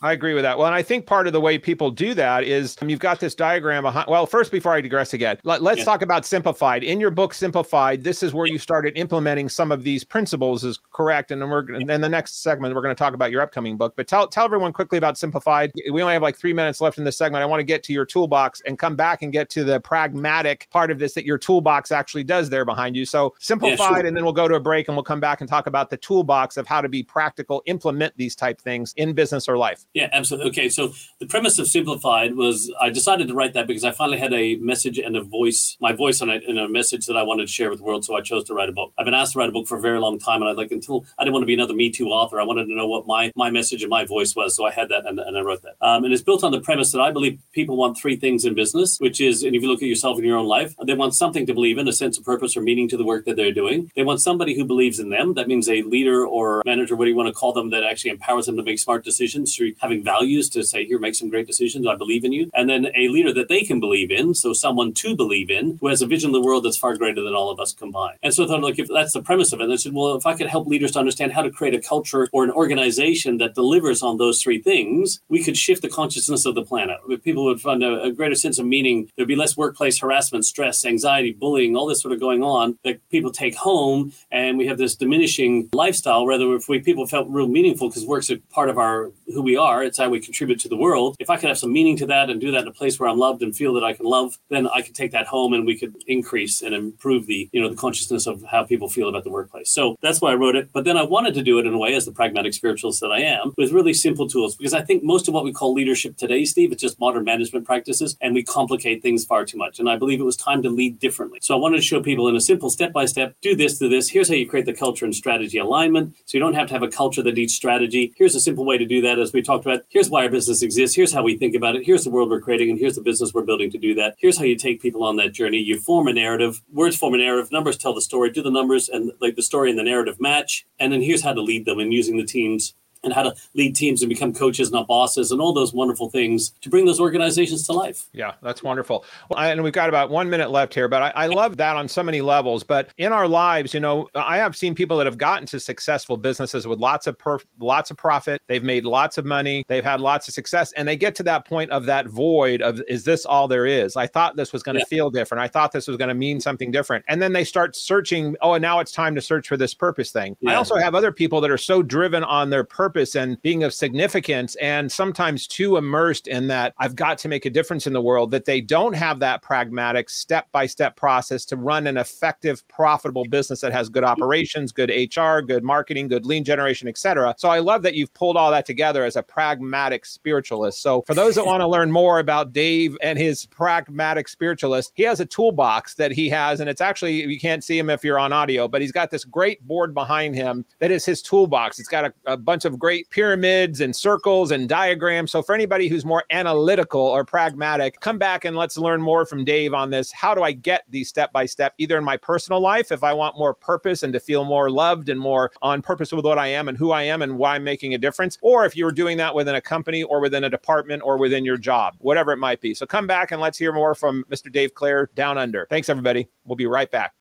[0.00, 0.56] I agree with that.
[0.56, 3.20] Well, and I think part of the way people do that is um, you've got
[3.20, 4.08] this diagram behind.
[4.08, 5.84] Well, first, before I digress again, let, us yeah.
[5.84, 6.82] talk about simplified.
[6.82, 10.64] In your book, Simplified, this is where you started implementing some of these principles.
[10.64, 13.42] Is correct, and then we're in the next segment we're going to talk about your
[13.42, 13.92] upcoming book.
[13.94, 15.72] But tell tell everyone quickly about Simplified.
[15.92, 17.42] We only have like three minutes left in this segment.
[17.42, 20.68] I want to get to your toolbox and come back and get to the pragmatic
[20.70, 23.04] part of this that your toolbox actually does there behind you.
[23.04, 24.06] So Simplified, yeah, sure.
[24.06, 25.98] and then we'll go to a break and we'll come back and talk about the
[25.98, 29.84] toolbox of how to be practical, implement these type things in business or life.
[29.94, 30.50] Yeah, absolutely.
[30.50, 34.18] Okay, so the premise of Simplified was I decided to write that because I finally
[34.18, 37.22] had a message and a voice, my voice on it, and a message that I
[37.22, 38.04] wanted to share with the world.
[38.04, 38.92] So I chose to write a book.
[38.98, 40.70] I've been asked to write a book for a very long time, and I like
[40.70, 42.40] until I didn't want to be another Me Too author.
[42.40, 44.56] I wanted to know what my my message and my voice was.
[44.56, 45.76] So I had that, and, and I wrote that.
[45.80, 48.54] Um, and it's built on the premise that I believe people want three things in
[48.54, 51.14] business, which is, and if you look at yourself in your own life, they want
[51.14, 53.52] something to believe in, a sense of purpose or meaning to the work that they're
[53.52, 53.90] doing.
[53.96, 55.34] They want somebody who believes in them.
[55.34, 58.12] That means a leader or manager, what do you want to call them, that actually
[58.12, 61.46] empowers them to make smart decisions through having values to say, here, make some great
[61.46, 61.86] decisions.
[61.86, 62.50] I believe in you.
[62.54, 64.34] And then a leader that they can believe in.
[64.34, 67.22] So someone to believe in who has a vision of the world that's far greater
[67.22, 68.18] than all of us combined.
[68.22, 70.26] And so I thought, like, if that's the premise of it, I said, well, if
[70.26, 73.54] I could help leaders to understand how to create a culture or an organization that
[73.54, 76.98] delivers on those three things, we could shift the consciousness of the planet.
[77.24, 79.10] People would find a, a greater sense of meaning.
[79.16, 83.00] There'd be less workplace harassment, stress, anxiety, bullying, all this sort of going on that
[83.10, 84.12] people take home.
[84.30, 88.30] And we have this diminishing lifestyle, rather, if we people felt real meaningful because work's
[88.30, 91.16] a part of our who we are, it's how we contribute to the world.
[91.18, 93.08] If I could have some meaning to that and do that in a place where
[93.08, 95.66] I'm loved and feel that I can love, then I could take that home and
[95.66, 99.24] we could increase and improve the, you know, the consciousness of how people feel about
[99.24, 99.70] the workplace.
[99.70, 100.70] So that's why I wrote it.
[100.72, 103.10] But then I wanted to do it in a way as the pragmatic spiritualist that
[103.10, 106.16] I am with really simple tools because I think most of what we call leadership
[106.16, 109.78] today, Steve, it's just modern management practices and we complicate things far too much.
[109.78, 111.38] And I believe it was time to lead differently.
[111.42, 113.88] So I wanted to show people in a simple step by step, do this, do
[113.88, 114.08] this.
[114.08, 116.14] Here's how you create the culture and strategy alignment.
[116.26, 118.12] So you don't have to have a culture that needs strategy.
[118.16, 119.82] Here's a simple way to do that as we talked about.
[119.88, 120.96] Here's why our business exists.
[120.96, 121.84] Here's how we think about it.
[121.84, 124.16] Here's the world we're creating, and here's the business we're building to do that.
[124.18, 125.58] Here's how you take people on that journey.
[125.58, 126.62] You form a narrative.
[126.72, 127.52] Words form a narrative.
[127.52, 128.30] Numbers tell the story.
[128.30, 130.66] Do the numbers and like the story and the narrative match.
[130.78, 133.74] And then here's how to lead them and using the teams and how to lead
[133.74, 137.66] teams and become coaches, not bosses, and all those wonderful things to bring those organizations
[137.66, 138.08] to life.
[138.12, 139.04] Yeah, that's wonderful.
[139.28, 141.88] Well, and we've got about one minute left here, but I, I, love that on
[141.88, 142.62] so many levels.
[142.62, 146.16] But in our lives, you know, I have seen people that have gotten to successful
[146.16, 148.42] businesses with lots of perf- lots of profit.
[148.46, 149.64] They've made lots of money.
[149.68, 152.80] They've had lots of success, and they get to that point of that void of
[152.88, 153.96] is this all there is?
[153.96, 154.96] I thought this was going to yeah.
[154.96, 155.42] feel different.
[155.42, 158.36] I thought this was going to mean something different, and then they start searching.
[158.40, 160.36] Oh, and now it's time to search for this purpose thing.
[160.40, 160.52] Yeah.
[160.52, 163.64] I also have other people that are so driven on their purpose purpose and being
[163.64, 167.94] of significance and sometimes too immersed in that I've got to make a difference in
[167.94, 171.96] the world that they don't have that pragmatic step by step process to run an
[171.96, 177.34] effective, profitable business that has good operations, good HR, good marketing, good lead generation, etc.
[177.38, 180.82] So I love that you've pulled all that together as a pragmatic spiritualist.
[180.82, 185.04] So for those that want to learn more about Dave and his pragmatic spiritualist, he
[185.04, 188.18] has a toolbox that he has, and it's actually you can't see him if you're
[188.18, 191.78] on audio, but he's got this great board behind him that is his toolbox.
[191.78, 195.30] It's got a, a bunch of great pyramids and circles and diagrams.
[195.30, 199.44] So for anybody who's more analytical or pragmatic, come back and let's learn more from
[199.44, 200.10] Dave on this.
[200.10, 203.12] How do I get these step by step, either in my personal life, if I
[203.12, 206.48] want more purpose and to feel more loved and more on purpose with what I
[206.48, 209.16] am and who I am and why I'm making a difference, or if you're doing
[209.18, 212.60] that within a company or within a department or within your job, whatever it might
[212.60, 212.74] be.
[212.74, 214.50] So come back and let's hear more from Mr.
[214.50, 215.68] Dave Clare down under.
[215.70, 216.26] Thanks, everybody.
[216.44, 217.12] We'll be right back.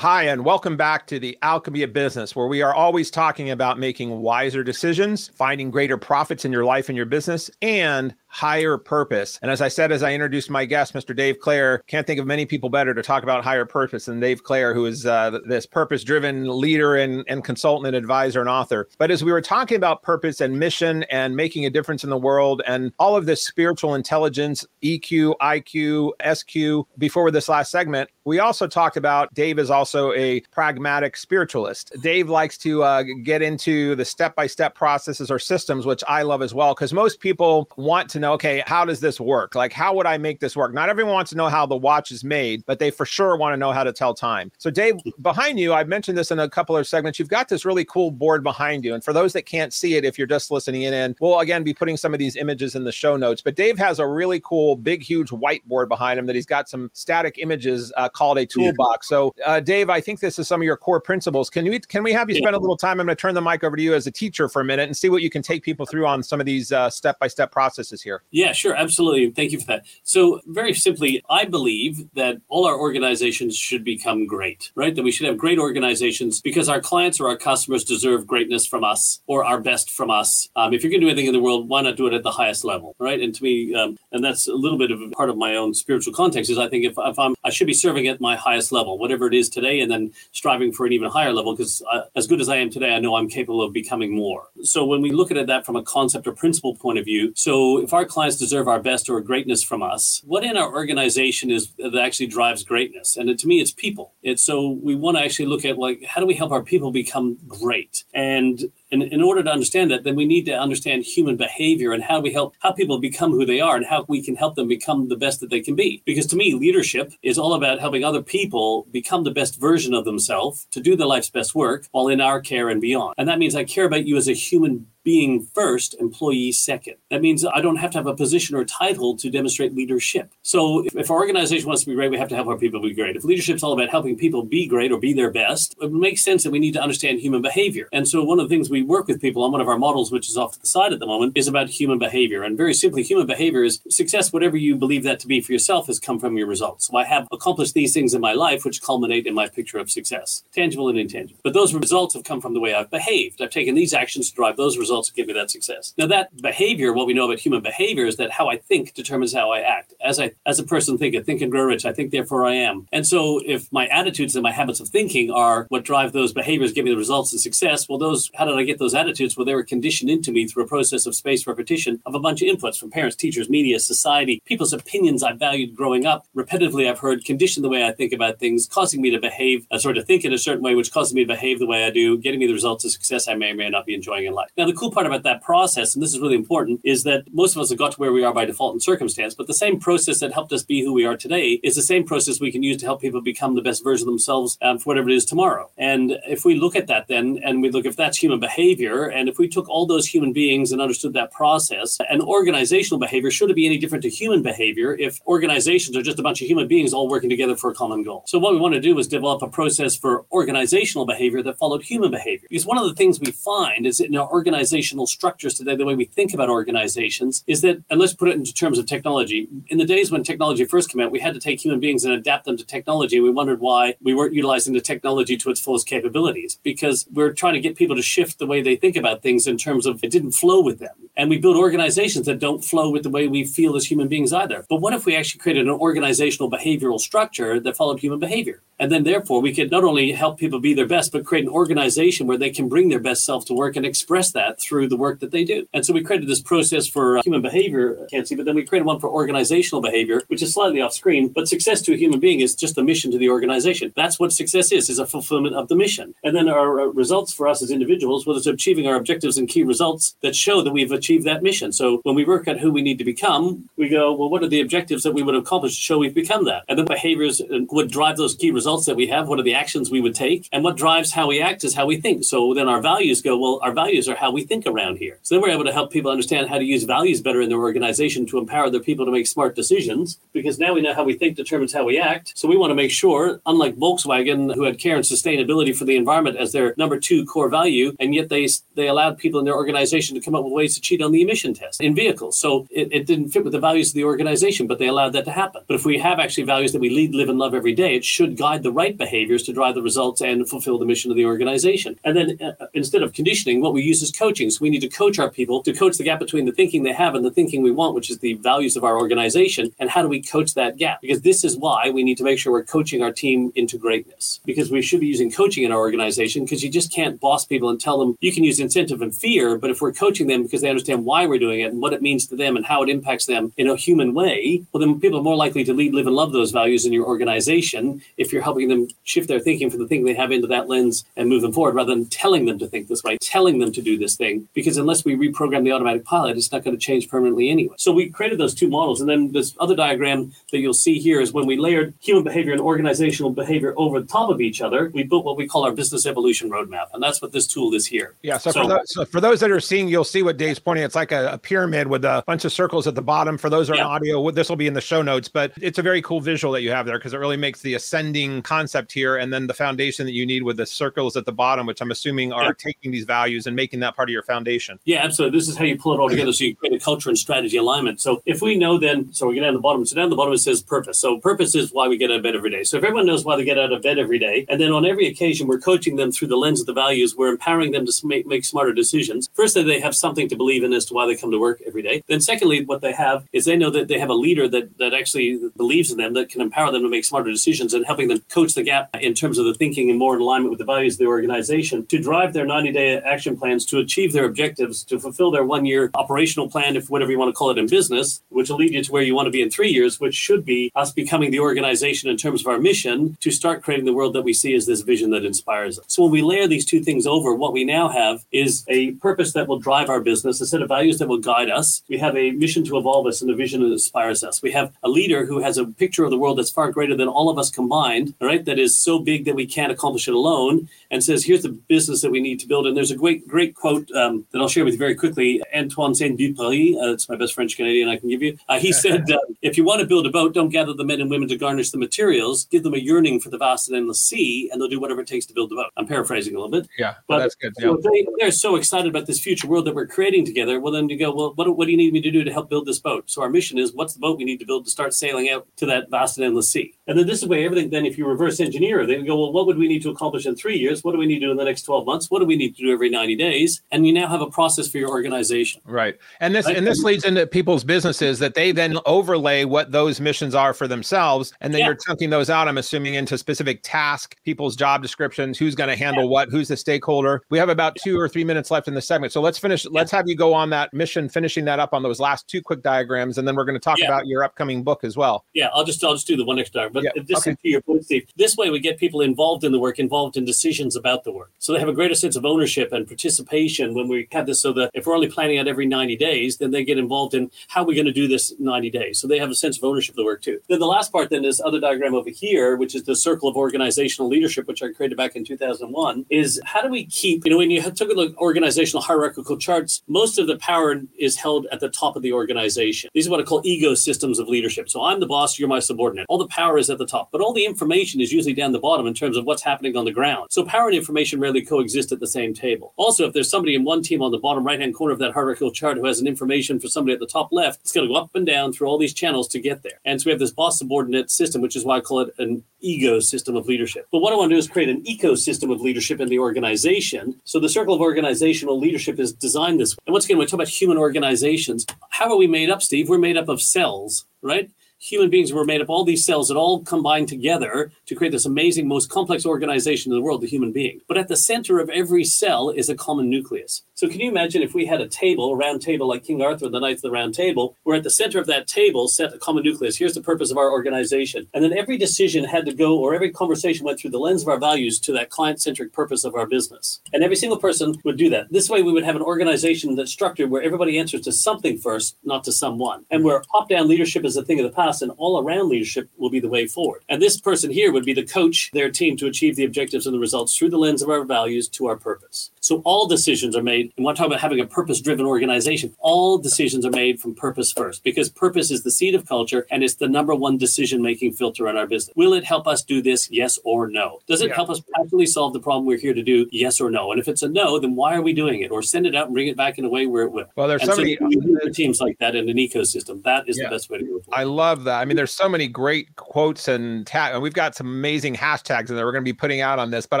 [0.04, 3.78] Hi, and welcome back to the Alchemy of Business, where we are always talking about
[3.78, 9.38] making wiser decisions, finding greater profits in your life and your business, and higher purpose.
[9.42, 11.14] And as I said, as I introduced my guest, Mr.
[11.14, 14.42] Dave Clare, can't think of many people better to talk about higher purpose than Dave
[14.42, 18.88] Clare, who is uh, this purpose driven leader and, and consultant and advisor and author.
[18.98, 22.18] But as we were talking about purpose and mission and making a difference in the
[22.18, 28.40] world and all of this spiritual intelligence, EQ, IQ, SQ, before this last segment, we
[28.40, 31.92] also talked about Dave is also a pragmatic spiritualist.
[32.02, 36.22] Dave likes to uh, get into the step by step processes or systems, which I
[36.22, 39.54] love as well, because most people want to okay, how does this work?
[39.54, 40.72] Like, how would I make this work?
[40.72, 43.52] Not everyone wants to know how the watch is made, but they for sure want
[43.52, 44.50] to know how to tell time.
[44.58, 47.18] So, Dave, behind you, I've mentioned this in a couple of segments.
[47.18, 48.94] You've got this really cool board behind you.
[48.94, 51.74] And for those that can't see it, if you're just listening in, we'll again be
[51.74, 53.42] putting some of these images in the show notes.
[53.42, 56.90] But Dave has a really cool, big, huge whiteboard behind him that he's got some
[56.94, 59.10] static images uh, called a toolbox.
[59.10, 59.14] Yeah.
[59.14, 61.50] So, uh, Dave, I think this is some of your core principles.
[61.50, 63.00] Can we can we have you spend a little time?
[63.00, 64.84] I'm going to turn the mic over to you as a teacher for a minute
[64.84, 67.50] and see what you can take people through on some of these step by step
[67.50, 68.13] processes here.
[68.30, 69.30] Yeah, sure, absolutely.
[69.30, 69.86] Thank you for that.
[70.02, 74.94] So, very simply, I believe that all our organizations should become great, right?
[74.94, 78.84] That we should have great organizations because our clients or our customers deserve greatness from
[78.84, 80.48] us or our best from us.
[80.56, 82.22] Um, if you're going to do anything in the world, why not do it at
[82.22, 83.20] the highest level, right?
[83.20, 85.74] And to me, um, and that's a little bit of a part of my own
[85.74, 88.72] spiritual context is I think if, if I'm, I should be serving at my highest
[88.72, 91.82] level, whatever it is today, and then striving for an even higher level because
[92.14, 94.48] as good as I am today, I know I'm capable of becoming more.
[94.62, 97.82] So when we look at that from a concept or principle point of view, so
[97.82, 101.72] if our clients deserve our best or greatness from us, what in our organization is
[101.78, 103.16] that actually drives greatness?
[103.16, 104.14] And to me, it's people.
[104.22, 106.90] It's so we want to actually look at like how do we help our people
[106.90, 108.04] become great?
[108.12, 112.02] And and in order to understand that, then we need to understand human behavior and
[112.04, 114.68] how we help how people become who they are and how we can help them
[114.68, 116.02] become the best that they can be.
[116.04, 120.04] Because to me, leadership is all about helping other people become the best version of
[120.04, 123.14] themselves to do their life's best work while in our care and beyond.
[123.18, 126.96] And that means I care about you as a human being first, employee second.
[127.10, 130.32] That means I don't have to have a position or title to demonstrate leadership.
[130.42, 132.80] So if, if our organization wants to be great, we have to help our people
[132.80, 133.16] be great.
[133.16, 136.42] If leadership's all about helping people be great or be their best, it makes sense
[136.42, 137.88] that we need to understand human behavior.
[137.92, 140.10] And so one of the things we work with people on one of our models,
[140.10, 142.42] which is off to the side at the moment, is about human behavior.
[142.42, 145.86] And very simply, human behavior is success, whatever you believe that to be for yourself,
[145.88, 146.86] has come from your results.
[146.86, 149.90] So I have accomplished these things in my life, which culminate in my picture of
[149.90, 151.40] success, tangible and intangible.
[151.44, 153.42] But those results have come from the way I've behaved.
[153.42, 155.94] I've taken these actions to drive those results and give me that success.
[155.98, 159.34] Now that behavior, what we know about human behavior is that how I think determines
[159.34, 159.94] how I act.
[160.02, 162.54] As I as a person think, I think and grow rich, I think therefore I
[162.54, 162.86] am.
[162.92, 166.72] And so if my attitudes and my habits of thinking are what drive those behaviors,
[166.72, 169.36] give me the results and success, well those how did I get those attitudes?
[169.36, 172.42] Well, they were conditioned into me through a process of spaced repetition of a bunch
[172.42, 176.26] of inputs from parents, teachers, media, society, people's opinions I valued growing up.
[176.36, 179.78] Repetitively I've heard conditioned the way I think about things, causing me to behave, uh,
[179.78, 181.90] sort of think in a certain way, which causes me to behave the way I
[181.90, 184.34] do, getting me the results of success I may or may not be enjoying in
[184.34, 184.50] life.
[184.56, 187.56] Now the cool part about that process, and this is really important, is that most
[187.56, 189.78] of us have got to where we are by default and circumstance, but the same
[189.78, 192.62] process that helped us be who we are today is the same process we can
[192.62, 195.24] use to help people become the best version of themselves um, for whatever it is
[195.24, 195.70] tomorrow.
[195.76, 199.28] And if we look at that then, and we look if that's human behavior, and
[199.28, 203.50] if we took all those human beings and understood that process, and organizational behavior, should
[203.50, 206.68] it be any different to human behavior if organizations are just a bunch of human
[206.68, 208.22] beings all working together for a common goal?
[208.26, 211.82] So what we want to do is develop a process for organizational behavior that followed
[211.82, 212.48] human behavior.
[212.48, 214.28] Because one of the things we find is in our
[214.74, 218.34] organizational structures today, the way we think about organizations is that, and let's put it
[218.34, 219.48] into terms of technology.
[219.68, 222.12] In the days when technology first came out, we had to take human beings and
[222.12, 223.20] adapt them to technology.
[223.20, 227.54] We wondered why we weren't utilizing the technology to its fullest capabilities because we're trying
[227.54, 230.10] to get people to shift the way they think about things in terms of it
[230.10, 230.96] didn't flow with them.
[231.16, 234.32] And we build organizations that don't flow with the way we feel as human beings
[234.32, 234.66] either.
[234.68, 238.62] But what if we actually created an organizational behavioral structure that followed human behavior?
[238.80, 241.50] And then, therefore, we could not only help people be their best, but create an
[241.50, 244.96] organization where they can bring their best self to work and express that through the
[244.96, 245.66] work that they do.
[245.72, 248.64] And so we created this process for uh, human behavior, can't see, but then we
[248.64, 251.28] created one for organizational behavior, which is slightly off screen.
[251.28, 253.92] But success to a human being is just the mission to the organization.
[253.96, 256.14] That's what success is, is a fulfillment of the mission.
[256.22, 259.48] And then our uh, results for us as individuals, well, it's achieving our objectives and
[259.48, 261.72] key results that show that we've achieved that mission.
[261.72, 264.48] So when we work out who we need to become, we go, well, what are
[264.48, 266.64] the objectives that we would accomplish to show we've become that?
[266.68, 269.28] And the behaviors uh, would drive those key results that we have.
[269.28, 270.48] What are the actions we would take?
[270.52, 272.24] And what drives how we act is how we think.
[272.24, 275.18] So then our values go, well, our values are how we think around here.
[275.22, 277.58] So then we're able to help people understand how to use values better in their
[277.58, 281.14] organization to empower their people to make smart decisions because now we know how we
[281.14, 282.32] think determines how we act.
[282.36, 285.96] So we want to make sure, unlike Volkswagen, who had care and sustainability for the
[285.96, 289.54] environment as their number two core value, and yet they they allowed people in their
[289.54, 292.38] organization to come up with ways to cheat on the emission test in vehicles.
[292.38, 295.24] So it, it didn't fit with the values of the organization, but they allowed that
[295.24, 295.62] to happen.
[295.66, 298.04] But if we have actually values that we lead, live, and love every day, it
[298.04, 301.26] should guide the right behaviors to drive the results and fulfill the mission of the
[301.26, 301.98] organization.
[302.04, 304.43] And then uh, instead of conditioning, what we use is coaching.
[304.50, 306.92] So we need to coach our people to coach the gap between the thinking they
[306.92, 309.72] have and the thinking we want, which is the values of our organization.
[309.78, 311.00] And how do we coach that gap?
[311.00, 314.40] Because this is why we need to make sure we're coaching our team into greatness.
[314.44, 317.70] Because we should be using coaching in our organization because you just can't boss people
[317.70, 319.58] and tell them you can use incentive and fear.
[319.58, 322.02] But if we're coaching them because they understand why we're doing it and what it
[322.02, 325.18] means to them and how it impacts them in a human way, well, then people
[325.18, 328.42] are more likely to lead, live, and love those values in your organization if you're
[328.42, 331.42] helping them shift their thinking from the thing they have into that lens and move
[331.42, 334.16] them forward rather than telling them to think this way, telling them to do this
[334.16, 334.23] thing.
[334.54, 337.74] Because unless we reprogram the automatic pilot, it's not going to change permanently anyway.
[337.78, 339.00] So we created those two models.
[339.00, 342.52] And then this other diagram that you'll see here is when we layered human behavior
[342.52, 345.72] and organizational behavior over the top of each other, we built what we call our
[345.72, 346.86] business evolution roadmap.
[346.92, 348.14] And that's what this tool is here.
[348.22, 348.38] Yeah.
[348.38, 350.84] So, so for, those, so for those that are seeing, you'll see what Dave's pointing.
[350.84, 353.38] It's like a, a pyramid with a bunch of circles at the bottom.
[353.38, 353.86] For those that are yeah.
[353.86, 356.62] audio, this will be in the show notes, but it's a very cool visual that
[356.62, 360.06] you have there because it really makes the ascending concept here and then the foundation
[360.06, 362.52] that you need with the circles at the bottom, which I'm assuming are yeah.
[362.58, 364.78] taking these values and making that part of your foundation.
[364.84, 365.38] Yeah, absolutely.
[365.38, 367.56] This is how you pull it all together so you create a culture and strategy
[367.56, 368.00] alignment.
[368.00, 370.32] So if we know then, so we get down the bottom, so down the bottom
[370.32, 370.98] it says purpose.
[370.98, 372.64] So purpose is why we get out of bed every day.
[372.64, 374.86] So if everyone knows why they get out of bed every day, and then on
[374.86, 377.92] every occasion we're coaching them through the lens of the values, we're empowering them to
[378.06, 379.28] make, make smarter decisions.
[379.34, 381.82] First, they have something to believe in as to why they come to work every
[381.82, 382.02] day.
[382.06, 384.94] Then secondly, what they have is they know that they have a leader that, that
[384.94, 388.20] actually believes in them, that can empower them to make smarter decisions and helping them
[388.28, 390.94] coach the gap in terms of the thinking and more in alignment with the values
[390.94, 394.98] of the organization to drive their 90 day action plans to achieve their objectives, to
[394.98, 398.22] fulfill their one year operational plan, if whatever you want to call it in business,
[398.28, 400.44] which will lead you to where you want to be in three years, which should
[400.44, 404.14] be us becoming the organization in terms of our mission to start creating the world
[404.14, 405.84] that we see as this vision that inspires us.
[405.88, 409.32] So when we layer these two things over, what we now have is a purpose
[409.32, 411.82] that will drive our business, a set of values that will guide us.
[411.88, 414.42] We have a mission to evolve us and a vision that inspires us.
[414.42, 417.08] We have a leader who has a picture of the world that's far greater than
[417.08, 420.14] all of us combined, all right, that is so big that we can't accomplish it
[420.14, 422.66] alone, and says, here's the business that we need to build.
[422.66, 425.42] And there's a great, great quote um, that I'll share with you very quickly.
[425.54, 428.38] Antoine Saint-Exupéry, uh, it's my best French Canadian I can give you.
[428.48, 431.00] Uh, he said, uh, if you want to build a boat, don't gather the men
[431.00, 432.44] and women to garnish the materials.
[432.46, 435.06] Give them a yearning for the vast and endless sea, and they'll do whatever it
[435.06, 435.70] takes to build the boat.
[435.76, 436.68] I'm paraphrasing a little bit.
[436.78, 437.52] Yeah, but that's good.
[437.58, 437.64] Yeah.
[437.64, 440.60] So they, they're so excited about this future world that we're creating together.
[440.60, 442.50] Well, then you go, well, what, what do you need me to do to help
[442.50, 443.10] build this boat?
[443.10, 445.46] So our mission is, what's the boat we need to build to start sailing out
[445.56, 446.74] to that vast and endless sea?
[446.86, 449.46] And then this is where everything, then if you reverse engineer, they go, well, what
[449.46, 450.84] would we need to accomplish in three years?
[450.84, 452.10] What do we need to do in the next 12 months?
[452.10, 453.62] What do we need to do every 90 days?
[453.70, 455.60] And you now have a process for your organization.
[455.64, 455.98] Right.
[456.20, 456.56] And this, right?
[456.56, 460.68] and this leads into people's businesses that they then overlay what those missions are for
[460.68, 461.32] themselves.
[461.40, 461.66] And then yeah.
[461.66, 465.76] you're chunking those out, I'm assuming, into specific task, people's job descriptions, who's going to
[465.76, 466.10] handle yeah.
[466.10, 467.22] what, who's the stakeholder.
[467.30, 469.12] We have about two or three minutes left in the segment.
[469.12, 469.70] So let's finish, yeah.
[469.72, 472.62] let's have you go on that mission, finishing that up on those last two quick
[472.62, 473.18] diagrams.
[473.18, 475.24] And then we're going to talk about your upcoming book as well.
[475.34, 476.84] Yeah, I'll just I'll just do the one next diagram.
[476.94, 477.32] But this okay.
[477.34, 480.24] to your point, Steve, this way we get people involved in the work, involved in
[480.24, 481.32] decisions about the work.
[481.38, 484.40] So they have a greater sense of ownership and participation when we have this.
[484.40, 487.30] So that if we're only planning out every 90 days, then they get involved in
[487.48, 488.98] how are we're going to do this 90 days.
[488.98, 490.40] So they have a sense of ownership of the work too.
[490.48, 493.36] Then the last part, then, is other diagram over here, which is the circle of
[493.36, 497.38] organizational leadership, which I created back in 2001, is how do we keep, you know,
[497.38, 501.46] when you took a look at organizational hierarchical charts, most of the power is held
[501.52, 502.90] at the top of the organization.
[502.94, 504.68] These are what I call ego systems of leadership.
[504.68, 506.06] So I'm the boss, you're my subordinate.
[506.08, 508.58] All the power is at the top, but all the information is usually down the
[508.58, 510.28] bottom in terms of what's happening on the ground.
[510.30, 512.72] So power and information rarely coexist at the same table.
[512.76, 515.12] Also, if there's somebody in one team on the bottom right hand corner of that
[515.12, 517.92] hierarchical chart who has an information for somebody at the top left, it's going to
[517.92, 519.80] go up and down through all these channels to get there.
[519.84, 522.44] And so we have this boss subordinate system, which is why I call it an
[522.60, 523.86] ego system of leadership.
[523.92, 527.20] But what I want to do is create an ecosystem of leadership in the organization.
[527.24, 529.82] So the circle of organizational leadership is designed this way.
[529.86, 532.88] And once again, when we talk about human organizations, how are we made up, Steve?
[532.88, 534.50] We're made up of cells, right?
[534.84, 538.10] Human beings were made up of all these cells that all combined together to create
[538.10, 540.78] this amazing, most complex organization in the world, the human being.
[540.86, 543.62] But at the center of every cell is a common nucleus.
[543.72, 546.44] So can you imagine if we had a table, a round table like King Arthur
[546.44, 549.14] and the Knights of the Round Table, where at the center of that table set
[549.14, 549.78] a common nucleus.
[549.78, 551.26] Here's the purpose of our organization.
[551.32, 554.28] And then every decision had to go, or every conversation went through the lens of
[554.28, 556.80] our values to that client-centric purpose of our business.
[556.92, 558.30] And every single person would do that.
[558.30, 561.96] This way we would have an organization that's structured where everybody answers to something first,
[562.04, 562.84] not to someone.
[562.90, 566.20] And where top-down leadership is a thing of the past and all-around leadership will be
[566.20, 566.82] the way forward.
[566.88, 569.94] And this person here would be the coach, their team to achieve the objectives and
[569.94, 572.30] the results through the lens of our values to our purpose.
[572.40, 575.74] So all decisions are made, and want to talk about having a purpose-driven organization.
[575.78, 579.64] All decisions are made from purpose first, because purpose is the seed of culture and
[579.64, 581.94] it's the number one decision-making filter in our business.
[581.96, 583.10] Will it help us do this?
[583.10, 584.00] Yes or no?
[584.06, 584.34] Does it yeah.
[584.34, 586.28] help us practically solve the problem we're here to do?
[586.32, 586.90] Yes or no?
[586.90, 588.50] And if it's a no, then why are we doing it?
[588.50, 590.26] Or send it out and bring it back in a way where it will.
[590.36, 593.02] Well, there's and so many uh, teams like that in an ecosystem.
[593.04, 593.44] That is yeah.
[593.44, 594.02] the best way to go.
[594.12, 594.80] I love that.
[594.80, 598.68] I mean, there's so many great quotes and tag, and we've got some amazing hashtags
[598.68, 599.86] that we're going to be putting out on this.
[599.86, 600.00] But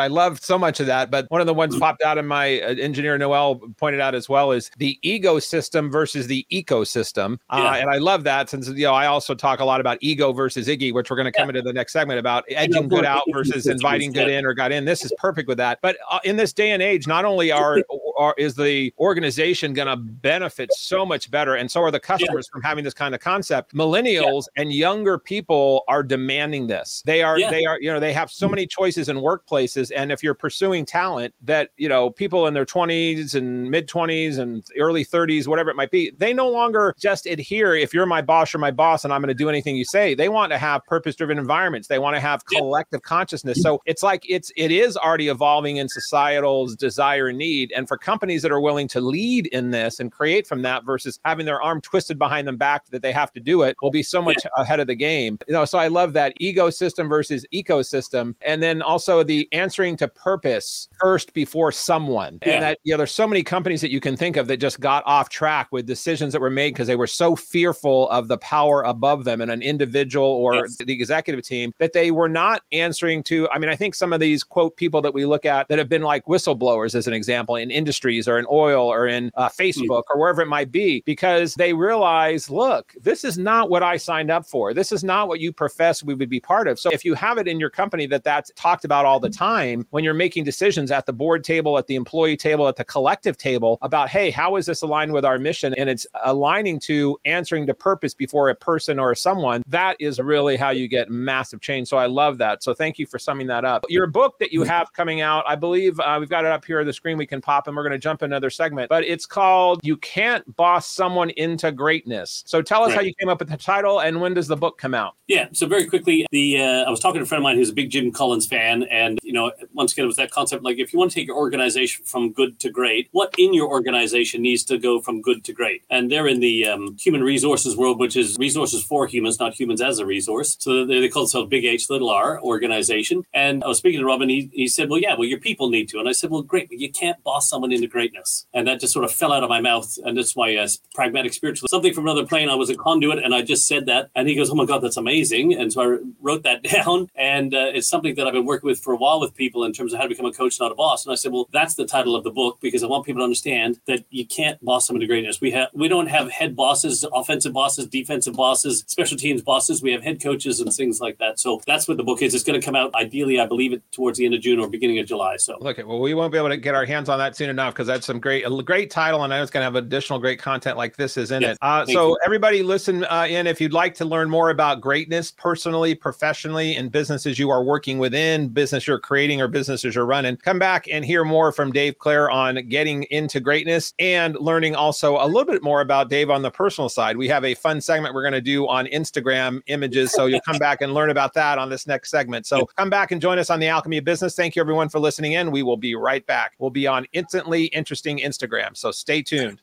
[0.00, 1.10] I love so much of that.
[1.10, 4.28] But one of the ones popped out in my uh, engineer Noel pointed out as
[4.28, 7.38] well is the ego system versus the ecosystem.
[7.50, 7.76] Uh, yeah.
[7.76, 10.68] and I love that since you know I also talk a lot about ego versus
[10.68, 11.58] Iggy, which we're going to come yeah.
[11.58, 14.84] into the next segment about edging good out versus inviting good in or got in.
[14.84, 15.78] This is perfect with that.
[15.82, 17.78] But uh, in this day and age, not only are,
[18.16, 22.48] are is the organization going to benefit so much better, and so are the customers
[22.48, 22.52] yeah.
[22.52, 23.74] from having this kind of concept.
[23.74, 27.02] Millennials and younger people are demanding this.
[27.04, 28.52] They are they are you know they have so mm.
[28.52, 32.66] many choices in workplaces, and if you're pursuing talent that you know people in their
[32.66, 37.26] 20s and mid 20s and early 30s, whatever it might be, they no longer just
[37.26, 37.74] adhere.
[37.74, 40.14] If you're my boss or my boss, and I'm going to do anything you say,
[40.14, 41.88] they want to have purpose driven environments.
[41.88, 43.08] They want to have collective yeah.
[43.08, 43.58] consciousness.
[43.58, 43.62] Mm.
[43.62, 47.72] So it's like it's it is already evolving in societal's desire and need.
[47.72, 51.18] And for companies that are willing to lead in this and create from that versus
[51.24, 54.02] having their arm twisted behind them back that they have to do it will be
[54.02, 55.38] so much ahead of the game.
[55.48, 58.34] You know, so I love that ego system versus ecosystem.
[58.42, 62.38] And then also the answering to purpose first before someone.
[62.44, 62.52] Yeah.
[62.52, 64.80] And that, you know, there's so many companies that you can think of that just
[64.80, 68.38] got off track with decisions that were made because they were so fearful of the
[68.38, 70.76] power above them and an individual or yes.
[70.76, 73.48] the executive team that they were not answering to.
[73.50, 75.88] I mean, I think some of these quote people that we look at that have
[75.88, 79.56] been like whistleblowers, as an example, in industries or in oil or in uh, mm.
[79.56, 83.96] Facebook or wherever it might be, because they realize, look, this is not what I
[83.96, 84.74] signed up for.
[84.74, 86.78] This is not what you profess we would be part of.
[86.78, 89.86] So if you have it in your company that that's talked about all the time
[89.90, 93.36] when you're making decisions at the board table, at the employee table, at the collective
[93.36, 95.74] table about, hey, how is this aligned with our mission?
[95.74, 99.62] And it's aligning to answering to purpose before a person or someone.
[99.66, 101.88] That is really how you get massive change.
[101.88, 102.62] So I love that.
[102.62, 103.84] So thank you for summing that up.
[103.88, 106.80] Your book that you have coming out, I believe uh, we've got it up here
[106.80, 107.16] on the screen.
[107.16, 110.86] We can pop we're going to jump another segment, but it's called You Can't Boss
[110.86, 112.42] Someone into Greatness.
[112.46, 112.96] So tell us right.
[112.96, 115.14] how you came up with the title and when does the book come out?
[115.26, 115.48] Yeah.
[115.52, 117.74] So very quickly, the uh, I was talking to a friend of mine who's a
[117.74, 118.84] big Jim Collins fan.
[118.84, 121.26] And, you know, once again, it was that concept like if you want to take
[121.26, 125.44] your organization from good to great, what in your organization needs to go from good
[125.44, 125.82] to great?
[125.90, 129.80] And they're in the um, human resources world, which is resources for humans, not humans
[129.80, 130.56] as a resource.
[130.58, 133.24] So they, they call themselves Big H, Little R organization.
[133.32, 135.88] And I was speaking to Robin, he, he said, Well, yeah, well, your people need
[135.90, 135.98] to.
[135.98, 138.46] And I said, Well, great, but you can't boss someone into greatness.
[138.54, 139.98] And that just sort of fell out of my mouth.
[140.04, 143.34] And that's why, as pragmatic spiritual, something from another plane, I was a conduit and
[143.34, 144.10] I just said that.
[144.14, 145.54] And he goes, Oh my God, that's amazing.
[145.54, 147.08] And so I wrote that down.
[147.14, 149.72] And uh, it's something that I've been working with for a while with people in
[149.72, 151.04] terms of how to become a coach, not a boss.
[151.04, 153.24] And I said, Well, that's the title of the book because I want people to
[153.24, 155.40] understand that you can't boss someone to greatness.
[155.40, 159.82] We have we don't have head bosses, offensive bosses, defensive bosses, special teams bosses.
[159.82, 161.40] We have head coaches and things like that.
[161.40, 162.34] So that's what the book is.
[162.34, 164.68] It's going to come out ideally, I believe it towards the end of June or
[164.68, 165.36] beginning of July.
[165.36, 167.63] So okay, well, we won't be able to get our hands on that soon enough
[167.72, 170.18] because that's some great, a great title, and I know it's going to have additional
[170.18, 171.58] great content like this is in yes, it.
[171.62, 172.18] Uh, so you.
[172.24, 176.90] everybody, listen uh, in if you'd like to learn more about greatness personally, professionally, and
[176.90, 180.36] businesses you are working within, business you're creating, or businesses you're running.
[180.36, 185.16] Come back and hear more from Dave Clare on getting into greatness and learning also
[185.16, 187.16] a little bit more about Dave on the personal side.
[187.16, 190.58] We have a fun segment we're going to do on Instagram images, so you'll come
[190.58, 192.46] back and learn about that on this next segment.
[192.46, 194.34] So come back and join us on the Alchemy of Business.
[194.34, 195.50] Thank you everyone for listening in.
[195.50, 196.52] We will be right back.
[196.58, 198.76] We'll be on instantly interesting Instagram.
[198.76, 199.60] So stay tuned.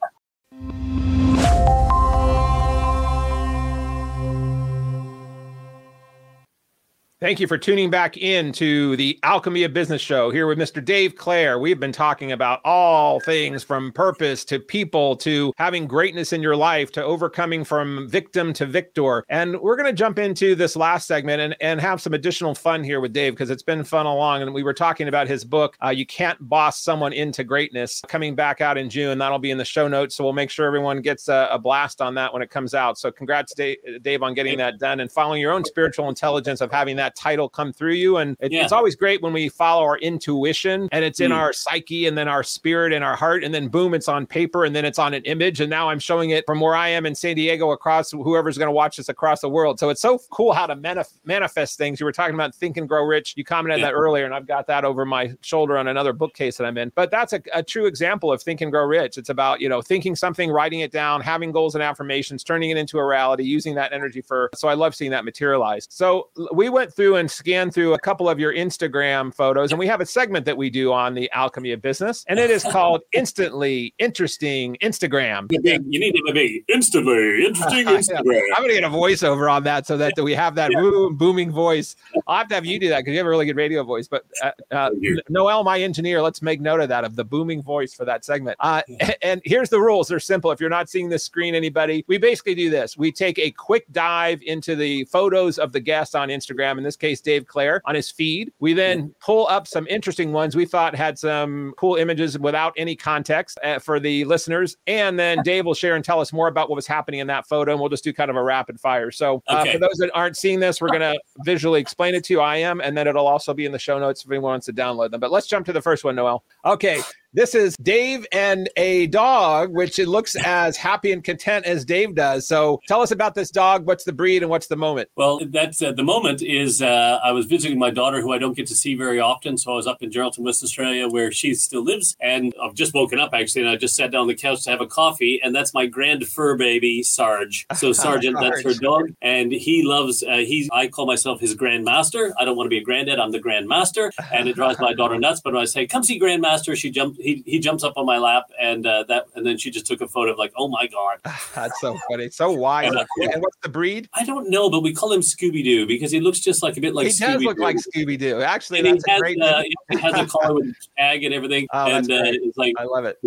[7.21, 10.83] Thank you for tuning back in to the Alchemy of Business show here with Mr.
[10.83, 11.59] Dave Clare.
[11.59, 16.55] We've been talking about all things from purpose to people to having greatness in your
[16.55, 19.23] life to overcoming from victim to victor.
[19.29, 22.83] And we're going to jump into this last segment and, and have some additional fun
[22.83, 24.41] here with Dave because it's been fun along.
[24.41, 28.33] And we were talking about his book, uh, You Can't Boss Someone into Greatness, coming
[28.33, 29.19] back out in June.
[29.19, 30.15] That'll be in the show notes.
[30.15, 32.97] So we'll make sure everyone gets a, a blast on that when it comes out.
[32.97, 36.71] So congrats, Dave, Dave, on getting that done and following your own spiritual intelligence of
[36.71, 38.17] having that that title come through you.
[38.17, 38.63] And it, yeah.
[38.63, 41.35] it's always great when we follow our intuition and it's in mm.
[41.35, 43.43] our psyche and then our spirit and our heart.
[43.43, 45.59] And then boom, it's on paper and then it's on an image.
[45.61, 48.67] And now I'm showing it from where I am in San Diego across whoever's going
[48.67, 49.79] to watch this across the world.
[49.79, 51.99] So it's so cool how to manif- manifest things.
[51.99, 53.33] You were talking about think and grow rich.
[53.35, 53.87] You commented yeah.
[53.87, 56.91] that earlier, and I've got that over my shoulder on another bookcase that I'm in.
[56.95, 59.17] But that's a, a true example of think and grow rich.
[59.17, 62.77] It's about, you know, thinking something, writing it down, having goals and affirmations, turning it
[62.77, 64.49] into a reality, using that energy for.
[64.55, 65.91] So I love seeing that materialized.
[65.91, 69.79] So we went through and scan through through a couple of your Instagram photos, and
[69.79, 72.63] we have a segment that we do on the alchemy of business, and it is
[72.71, 75.51] called Instantly Interesting Instagram.
[75.51, 78.43] You need to be instantly interesting Instagram.
[78.55, 81.07] I'm going to get a voiceover on that so that we have that yeah.
[81.13, 81.95] booming voice.
[82.27, 84.07] I'll have to have you do that because you have a really good radio voice.
[84.07, 84.89] But uh, uh,
[85.29, 88.57] Noel, my engineer, let's make note of that of the booming voice for that segment.
[88.59, 88.83] Uh,
[89.23, 90.07] and here's the rules.
[90.07, 90.51] They're simple.
[90.51, 92.95] If you're not seeing this screen, anybody, we basically do this.
[92.95, 96.77] We take a quick dive into the photos of the guest on Instagram.
[96.77, 98.51] In this case, Dave Clare on his feed.
[98.59, 102.95] We then pull up some interesting ones we thought had some cool images without any
[102.95, 104.77] context uh, for the listeners.
[104.87, 107.47] And then Dave will share and tell us more about what was happening in that
[107.47, 107.71] photo.
[107.71, 109.11] And we'll just do kind of a rapid fire.
[109.11, 109.73] So uh, okay.
[109.73, 112.39] for those that aren't seeing this, we're going to visually explain it to you.
[112.41, 112.81] I am.
[112.81, 115.19] And then it'll also be in the show notes if anyone wants to download them.
[115.19, 116.43] But let's jump to the first one, Noel.
[116.65, 117.01] Okay.
[117.33, 122.13] This is Dave and a dog, which it looks as happy and content as Dave
[122.13, 122.45] does.
[122.45, 123.87] So tell us about this dog.
[123.87, 125.07] What's the breed and what's the moment?
[125.15, 128.53] Well, that's uh, the moment is uh, I was visiting my daughter, who I don't
[128.53, 129.57] get to see very often.
[129.57, 132.17] So I was up in Geraldton, West Australia, where she still lives.
[132.19, 134.69] And I've just woken up actually, and I just sat down on the couch to
[134.69, 135.39] have a coffee.
[135.41, 137.65] And that's my grand fur baby, Sarge.
[137.81, 140.21] So Sergeant, that's her dog, and he loves.
[140.21, 142.31] Uh, he I call myself his grandmaster.
[142.37, 143.17] I don't want to be a granddad.
[143.17, 145.41] I'm the grandmaster, and it drives my daughter nuts.
[145.41, 148.17] But when I say, "Come see grandmaster," she jumps he he jumps up on my
[148.17, 150.87] lap and uh, that and then she just took a photo of like oh my
[150.87, 151.19] god.
[151.55, 152.29] That's so funny.
[152.29, 154.09] So wise uh, and what's the breed?
[154.13, 156.81] I don't know but we call him Scooby Doo because he looks just like a
[156.81, 157.33] bit like he Scooby-Doo.
[157.33, 160.25] does look like Scooby Doo actually and that's he has, great uh, he has a
[160.25, 163.17] collar with tag and everything oh, and uh, it's like I love it.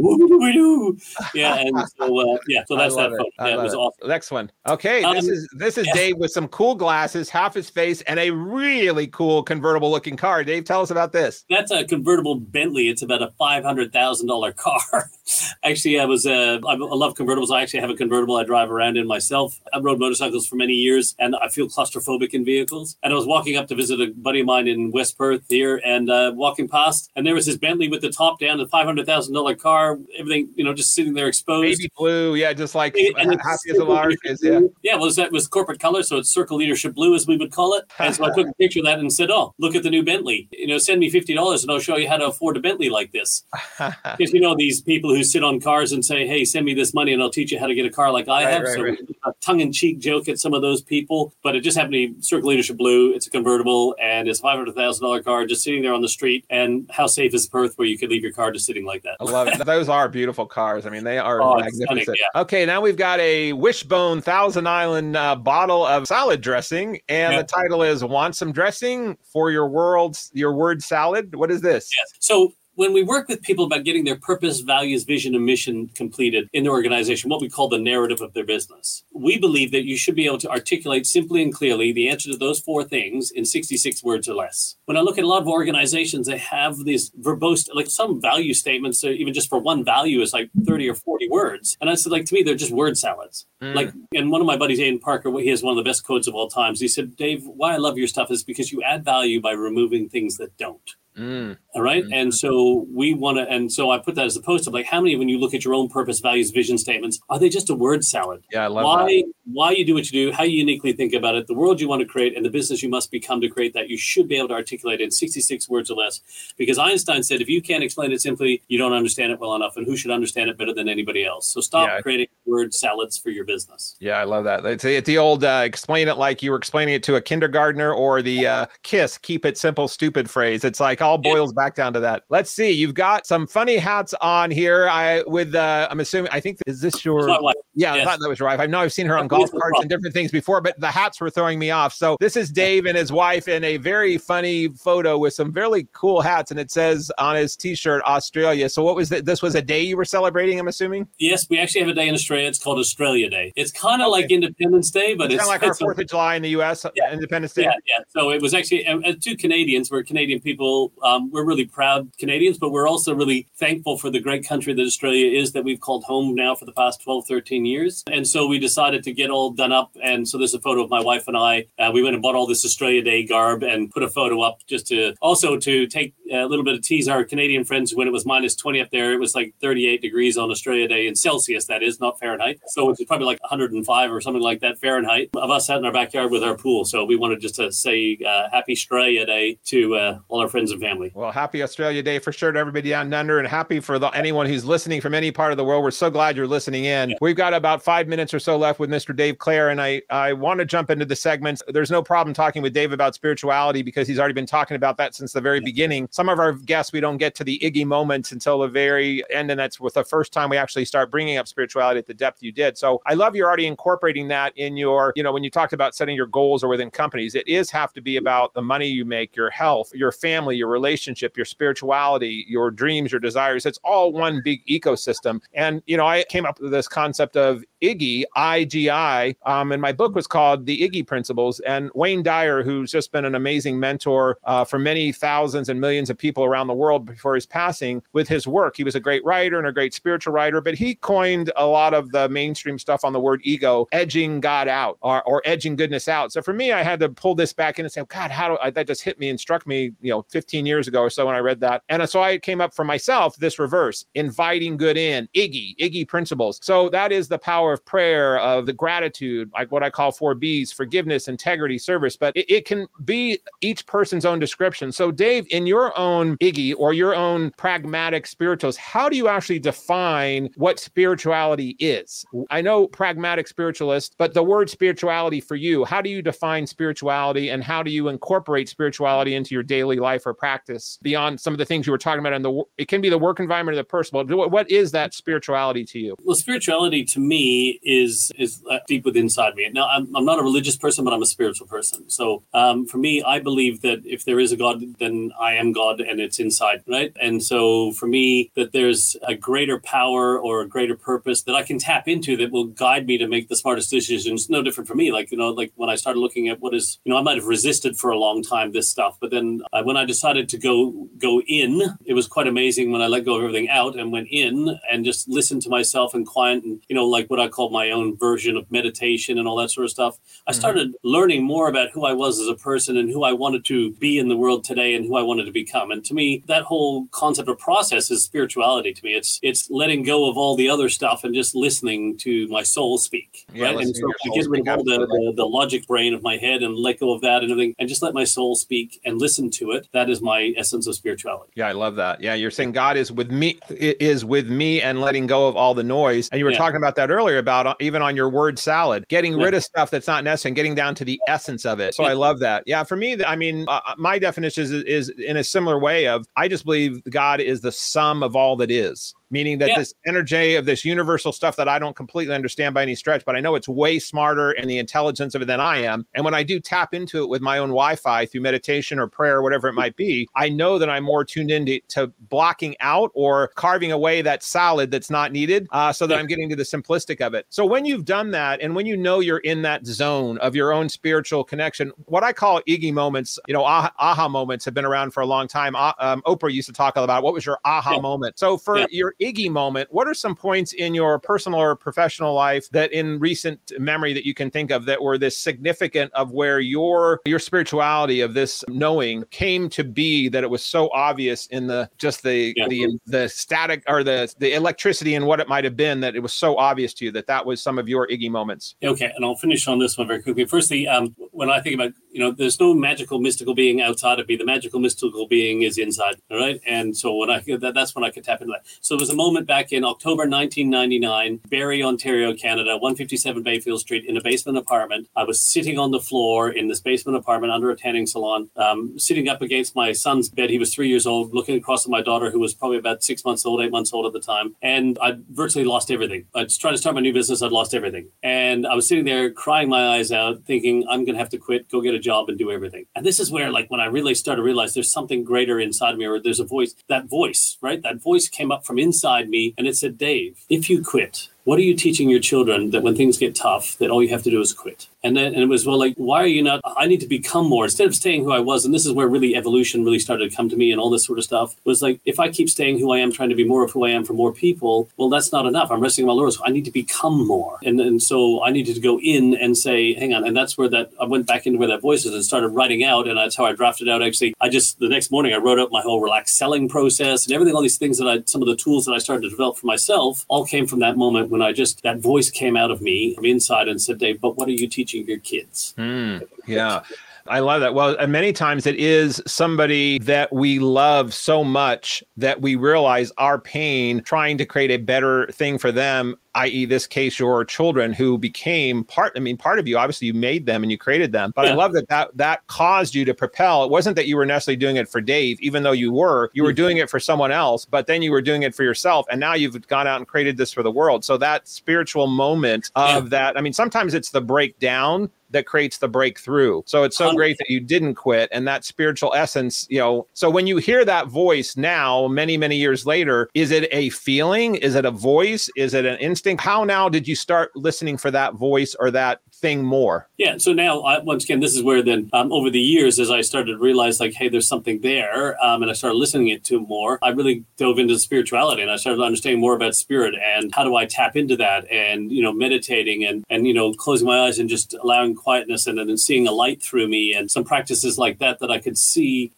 [1.34, 3.16] Yeah and so uh, yeah so that's that it.
[3.16, 3.76] photo yeah, it was it.
[3.76, 4.08] awesome.
[4.08, 4.50] Next one.
[4.66, 5.94] Okay um, this is this is yeah.
[5.94, 10.44] Dave with some cool glasses half his face and a really cool convertible looking car.
[10.44, 11.44] Dave tell us about this.
[11.50, 12.88] That's a convertible Bentley.
[12.88, 15.10] It's about a five hundred thousand dollar car
[15.62, 17.50] actually, I was uh, I love convertibles.
[17.50, 19.60] I actually have a convertible I drive around in myself.
[19.72, 22.96] I rode motorcycles for many years, and I feel claustrophobic in vehicles.
[23.02, 25.80] And I was walking up to visit a buddy of mine in West Perth here,
[25.84, 28.86] and uh, walking past, and there was this Bentley with the top down, the five
[28.86, 31.78] hundred thousand dollar car, everything you know, just sitting there exposed.
[31.78, 34.60] Baby blue, yeah, just like and happy as a lark is, yeah.
[34.82, 37.74] Yeah, well, that was corporate color, so it's circle leadership blue, as we would call
[37.74, 37.84] it.
[37.98, 40.02] And so I took a picture of that and said, "Oh, look at the new
[40.02, 40.48] Bentley.
[40.52, 42.90] You know, send me fifty dollars, and I'll show you how to afford a Bentley
[42.90, 43.44] like this."
[44.16, 46.94] Because you know these people who sit on cars and say, "Hey, send me this
[46.94, 48.76] money, and I'll teach you how to get a car like I right, have." Right,
[48.76, 48.98] so right.
[49.26, 52.48] a tongue-in-cheek joke at some of those people, but it just happened to be Circle
[52.48, 53.12] Leadership Blue.
[53.12, 56.08] It's a convertible, and it's five hundred thousand dollar car just sitting there on the
[56.08, 56.44] street.
[56.50, 59.16] And how safe is Perth, where you could leave your car just sitting like that?
[59.20, 59.64] I love it.
[59.64, 60.86] Those are beautiful cars.
[60.86, 62.02] I mean, they are oh, magnificent.
[62.02, 62.40] Stunning, yeah.
[62.40, 67.42] Okay, now we've got a Wishbone Thousand Island uh, bottle of salad dressing, and yeah.
[67.42, 71.90] the title is "Want Some Dressing for Your World's Your Word Salad." What is this?
[71.96, 72.12] Yes.
[72.20, 76.48] So when we work with people about getting their purpose, values, vision, and mission completed
[76.52, 79.96] in their organization, what we call the narrative of their business, we believe that you
[79.96, 83.44] should be able to articulate simply and clearly the answer to those four things in
[83.44, 84.76] 66 words or less.
[84.86, 88.54] When I look at a lot of organizations, they have these verbose, like some value
[88.54, 91.76] statements, even just for one value is like 30 or 40 words.
[91.80, 93.46] And I said, like, to me, they're just word salads.
[93.62, 93.74] Mm.
[93.74, 96.26] Like, and one of my buddies, Aiden Parker, he has one of the best quotes
[96.26, 96.80] of all times.
[96.80, 100.08] He said, Dave, why I love your stuff is because you add value by removing
[100.08, 100.94] things that don't.
[101.18, 101.56] Mm.
[101.74, 102.04] All right?
[102.04, 102.12] mm-hmm.
[102.12, 104.86] And so we want to, and so I put that as a post of like,
[104.86, 107.70] how many, when you look at your own purpose, values, vision statements, are they just
[107.70, 108.42] a word salad?
[108.52, 109.32] Yeah, I love why, that.
[109.44, 111.88] Why you do what you do, how you uniquely think about it, the world you
[111.88, 114.36] want to create, and the business you must become to create that, you should be
[114.36, 116.20] able to articulate in 66 words or less.
[116.56, 119.76] Because Einstein said, if you can't explain it simply, you don't understand it well enough.
[119.76, 121.46] And who should understand it better than anybody else?
[121.48, 122.00] So stop yeah.
[122.00, 123.96] creating word salads for your business.
[124.00, 124.64] Yeah, I love that.
[124.64, 127.92] It's, it's the old uh, explain it like you were explaining it to a kindergartner
[127.92, 130.64] or the uh, kiss, keep it simple, stupid phrase.
[130.64, 131.64] It's like all boils yeah.
[131.64, 132.24] back down to that.
[132.28, 132.70] Let's see.
[132.70, 134.88] You've got some funny hats on here.
[134.88, 137.28] I with uh, I'm assuming I think is this your
[137.76, 138.06] yeah, yes.
[138.06, 138.60] I thought that was your wife.
[138.60, 141.20] I know I've seen her on golf carts and different things before, but the hats
[141.20, 141.92] were throwing me off.
[141.92, 145.88] So this is Dave and his wife in a very funny photo with some very
[145.92, 148.68] cool hats, and it says on his T-shirt Australia.
[148.68, 149.24] So what was that?
[149.24, 150.58] This was a day you were celebrating.
[150.60, 151.08] I'm assuming.
[151.18, 152.46] Yes, we actually have a day in Australia.
[152.46, 153.52] It's called Australia Day.
[153.56, 154.22] It's kind of okay.
[154.22, 156.50] like Independence Day, but it's, it's kind of like our Fourth of July in the
[156.50, 156.86] U.S.
[156.94, 157.12] Yeah.
[157.12, 157.62] Independence Day.
[157.62, 158.04] Yeah, yeah.
[158.08, 159.90] So it was actually uh, two Canadians.
[159.90, 160.92] We're Canadian people.
[161.02, 164.82] Um, we're really proud Canadians, but we're also really thankful for the great country that
[164.82, 168.02] Australia is that we've called home now for the past 12, 13 years.
[168.10, 169.96] And so we decided to get all done up.
[170.02, 171.66] And so there's a photo of my wife and I.
[171.78, 174.60] Uh, we went and bought all this Australia Day garb and put a photo up
[174.66, 178.12] just to also to take a little bit of tease our Canadian friends when it
[178.12, 179.12] was minus 20 up there.
[179.12, 182.60] It was like 38 degrees on Australia Day in Celsius, that is, not Fahrenheit.
[182.68, 185.92] So it's probably like 105 or something like that Fahrenheit of us out in our
[185.92, 186.84] backyard with our pool.
[186.84, 190.70] So we wanted just to say uh, happy Australia Day to uh, all our friends
[190.70, 191.12] and family.
[191.14, 194.46] Well, happy Australia Day for sure to everybody down under and happy for the, anyone
[194.46, 195.82] who's listening from any part of the world.
[195.82, 197.10] We're so glad you're listening in.
[197.10, 197.16] Yeah.
[197.20, 199.14] We've got about five minutes or so left with Mr.
[199.14, 201.62] Dave Clare, and I, I want to jump into the segments.
[201.68, 205.14] There's no problem talking with Dave about spirituality because he's already been talking about that
[205.14, 205.64] since the very yeah.
[205.64, 206.08] beginning.
[206.10, 209.50] Some of our guests, we don't get to the Iggy moments until the very end,
[209.50, 212.42] and that's with the first time we actually start bringing up spirituality at the depth
[212.42, 212.76] you did.
[212.78, 215.94] So I love you're already incorporating that in your, you know, when you talked about
[215.94, 219.04] setting your goals or within companies, it is have to be about the money you
[219.04, 223.66] make, your health, your family, your relationship, your spirituality, your dreams, your desires.
[223.66, 225.40] It's all one big ecosystem.
[225.52, 229.92] And, you know, I came up with this concept of Iggy, IGI, um, and my
[229.92, 231.60] book was called The Iggy Principles.
[231.60, 236.08] And Wayne Dyer, who's just been an amazing mentor uh, for many thousands and millions
[236.08, 239.22] of people around the world before his passing, with his work, he was a great
[239.24, 243.04] writer and a great spiritual writer, but he coined a lot of the mainstream stuff
[243.04, 246.32] on the word ego, edging God out or, or edging goodness out.
[246.32, 248.58] So for me, I had to pull this back in and say, God, how do
[248.62, 251.26] I, that just hit me and struck me, you know, 15 years ago or so
[251.26, 251.82] when I read that.
[251.90, 256.58] And so I came up for myself this reverse, inviting good in, Iggy, Iggy principles.
[256.62, 260.34] So that is the power of prayer, of the gratitude, like what I call four
[260.34, 262.16] B's forgiveness, integrity, service.
[262.16, 264.92] But it, it can be each person's own description.
[264.92, 269.58] So, Dave, in your own Iggy or your own pragmatic spirituals, how do you actually
[269.58, 272.24] define what spirituality is?
[272.50, 277.50] I know pragmatic spiritualist, but the word spirituality for you, how do you define spirituality
[277.50, 281.58] and how do you incorporate spirituality into your daily life or practice beyond some of
[281.58, 282.32] the things you were talking about?
[282.32, 284.24] And the it can be the work environment or the personal.
[284.24, 286.16] What is that spirituality to you?
[286.22, 289.68] Well, spirituality to me is is uh, deep within inside me.
[289.72, 292.08] Now, I'm, I'm not a religious person, but I'm a spiritual person.
[292.10, 295.72] So um, for me, I believe that if there is a God, then I am
[295.72, 297.12] God, and it's inside, right?
[297.20, 301.62] And so for me, that there's a greater power or a greater purpose that I
[301.62, 304.50] can tap into that will guide me to make the smartest decisions.
[304.50, 305.10] No different for me.
[305.10, 307.38] Like you know, like when I started looking at what is, you know, I might
[307.38, 310.58] have resisted for a long time this stuff, but then uh, when I decided to
[310.58, 314.12] go go in, it was quite amazing when I let go of everything out and
[314.12, 317.48] went in and just listened to myself and quiet and you know, like what I
[317.54, 320.18] call my own version of meditation and all that sort of stuff.
[320.46, 320.60] I mm-hmm.
[320.60, 321.08] started mm-hmm.
[321.08, 324.18] learning more about who I was as a person and who I wanted to be
[324.18, 325.90] in the world today and who I wanted to become.
[325.90, 329.14] And to me, that whole concept of process is spirituality to me.
[329.14, 332.98] It's it's letting go of all the other stuff and just listening to my soul
[332.98, 333.46] speak.
[333.52, 333.78] Yeah, right.
[333.78, 336.62] And so to get rid of all the, the, the logic brain of my head
[336.62, 339.50] and let go of that and everything and just let my soul speak and listen
[339.50, 339.88] to it.
[339.92, 341.52] That is my essence of spirituality.
[341.54, 342.20] Yeah, I love that.
[342.20, 345.74] Yeah, you're saying God is with me is with me and letting go of all
[345.74, 346.28] the noise.
[346.30, 346.58] And you were yeah.
[346.58, 349.90] talking about that earlier about uh, even on your word salad, getting rid of stuff
[349.90, 351.94] that's not necessary and getting down to the essence of it.
[351.94, 352.04] So.
[352.04, 352.64] I love that.
[352.66, 356.06] Yeah, for me, I mean, uh, uh, my definition is, is in a similar way
[356.06, 359.78] of I just believe God is the sum of all that is meaning that yeah.
[359.78, 363.34] this energy of this universal stuff that I don't completely understand by any stretch, but
[363.34, 366.06] I know it's way smarter and the intelligence of it than I am.
[366.14, 369.08] And when I do tap into it with my own Wi Fi through meditation or
[369.08, 372.76] prayer, or whatever it might be, I know that I'm more tuned into to blocking
[372.78, 376.20] out or carving away that salad that's not needed uh, so that yeah.
[376.20, 377.46] I'm getting to the simplistic of it.
[377.50, 380.72] So when you've done that and when you know you're in that zone of your
[380.72, 384.84] own spiritual connection, what I call Iggy moments, you know, aha, aha moments have been
[384.84, 385.74] around for a long time.
[385.74, 388.00] Uh, um, Oprah used to talk about what was your aha yeah.
[388.00, 388.38] moment.
[388.38, 392.68] So for your Iggy moment, what are some points in your personal or professional life
[392.70, 396.60] that in recent memory that you can think of that were this significant of where
[396.60, 401.66] your your spirituality of this knowing came to be that it was so obvious in
[401.66, 402.68] the just the yeah.
[402.68, 406.20] the the static or the the electricity and what it might have been that it
[406.20, 408.74] was so obvious to you that that was some of your Iggy moments.
[408.84, 410.44] Okay, and I'll finish on this one very quickly.
[410.44, 414.28] Firstly, um, when I think about you know, there's no magical mystical being outside of
[414.28, 414.36] me.
[414.36, 416.14] The magical mystical being is inside.
[416.30, 416.60] All right.
[416.64, 418.64] And so when I that, that's when I could tap into that.
[418.80, 424.04] So it was a moment back in October 1999, Barrie, Ontario, Canada, 157 Bayfield Street,
[424.04, 425.08] in a basement apartment.
[425.16, 428.96] I was sitting on the floor in this basement apartment under a tanning salon, um,
[428.96, 430.50] sitting up against my son's bed.
[430.50, 433.24] He was three years old, looking across at my daughter, who was probably about six
[433.24, 434.54] months old, eight months old at the time.
[434.62, 436.26] And I virtually lost everything.
[436.32, 437.42] I was trying to start my new business.
[437.42, 438.10] I'd lost everything.
[438.22, 441.38] And I was sitting there crying my eyes out, thinking, I'm going to have to
[441.38, 442.86] quit, go get a job, and do everything.
[442.94, 445.96] And this is where, like, when I really started to realize there's something greater inside
[445.96, 447.82] me, or there's a voice, that voice, right?
[447.82, 451.58] That voice came up from inside me and it said, Dave, if you quit, what
[451.58, 454.30] are you teaching your children that when things get tough, that all you have to
[454.30, 454.88] do is quit?
[455.02, 456.60] And then and it was well, like, why are you not?
[456.64, 458.64] I need to become more instead of staying who I was.
[458.64, 461.04] And this is where really evolution really started to come to me, and all this
[461.04, 463.44] sort of stuff was like, if I keep staying who I am, trying to be
[463.44, 465.70] more of who I am for more people, well, that's not enough.
[465.70, 466.40] I'm resting on my laurels.
[466.44, 469.92] I need to become more, and and so I needed to go in and say,
[469.92, 472.24] hang on, and that's where that I went back into where that voice is and
[472.24, 474.02] started writing out, and that's how I drafted out.
[474.02, 477.34] Actually, I just the next morning I wrote out my whole relaxed selling process and
[477.34, 477.54] everything.
[477.54, 479.66] All these things that I, some of the tools that I started to develop for
[479.66, 483.16] myself, all came from that moment when I just that voice came out of me
[483.16, 485.74] from inside and said, Dave, but what are you teaching your kids?
[485.76, 486.84] Mm, yeah.
[487.26, 487.74] I love that.
[487.74, 493.12] Well, and many times it is somebody that we love so much that we realize
[493.16, 497.92] our pain trying to create a better thing for them i.e., this case, your children
[497.92, 499.12] who became part.
[499.16, 499.78] I mean, part of you.
[499.78, 501.32] Obviously, you made them and you created them.
[501.34, 501.52] But yeah.
[501.52, 503.64] I love that that that caused you to propel.
[503.64, 506.30] It wasn't that you were necessarily doing it for Dave, even though you were.
[506.34, 506.56] You were mm-hmm.
[506.56, 509.34] doing it for someone else, but then you were doing it for yourself, and now
[509.34, 511.04] you've gone out and created this for the world.
[511.04, 513.08] So that spiritual moment of yeah.
[513.10, 513.38] that.
[513.38, 516.62] I mean, sometimes it's the breakdown that creates the breakthrough.
[516.64, 520.06] So it's so great that you didn't quit and that spiritual essence, you know.
[520.14, 524.54] So when you hear that voice now, many, many years later, is it a feeling?
[524.54, 525.50] Is it a voice?
[525.56, 526.42] Is it an instinct?
[526.42, 530.08] How now did you start listening for that voice or that thing more.
[530.16, 530.38] Yeah.
[530.38, 533.20] So now, I, once again, this is where then um, over the years, as I
[533.20, 536.60] started to realize, like, hey, there's something there, um, and I started listening it to
[536.60, 540.64] more, I really dove into spirituality and I started understanding more about spirit and how
[540.64, 544.20] do I tap into that and, you know, meditating and, and you know, closing my
[544.26, 547.98] eyes and just allowing quietness and then seeing a light through me and some practices
[547.98, 549.30] like that that I could see.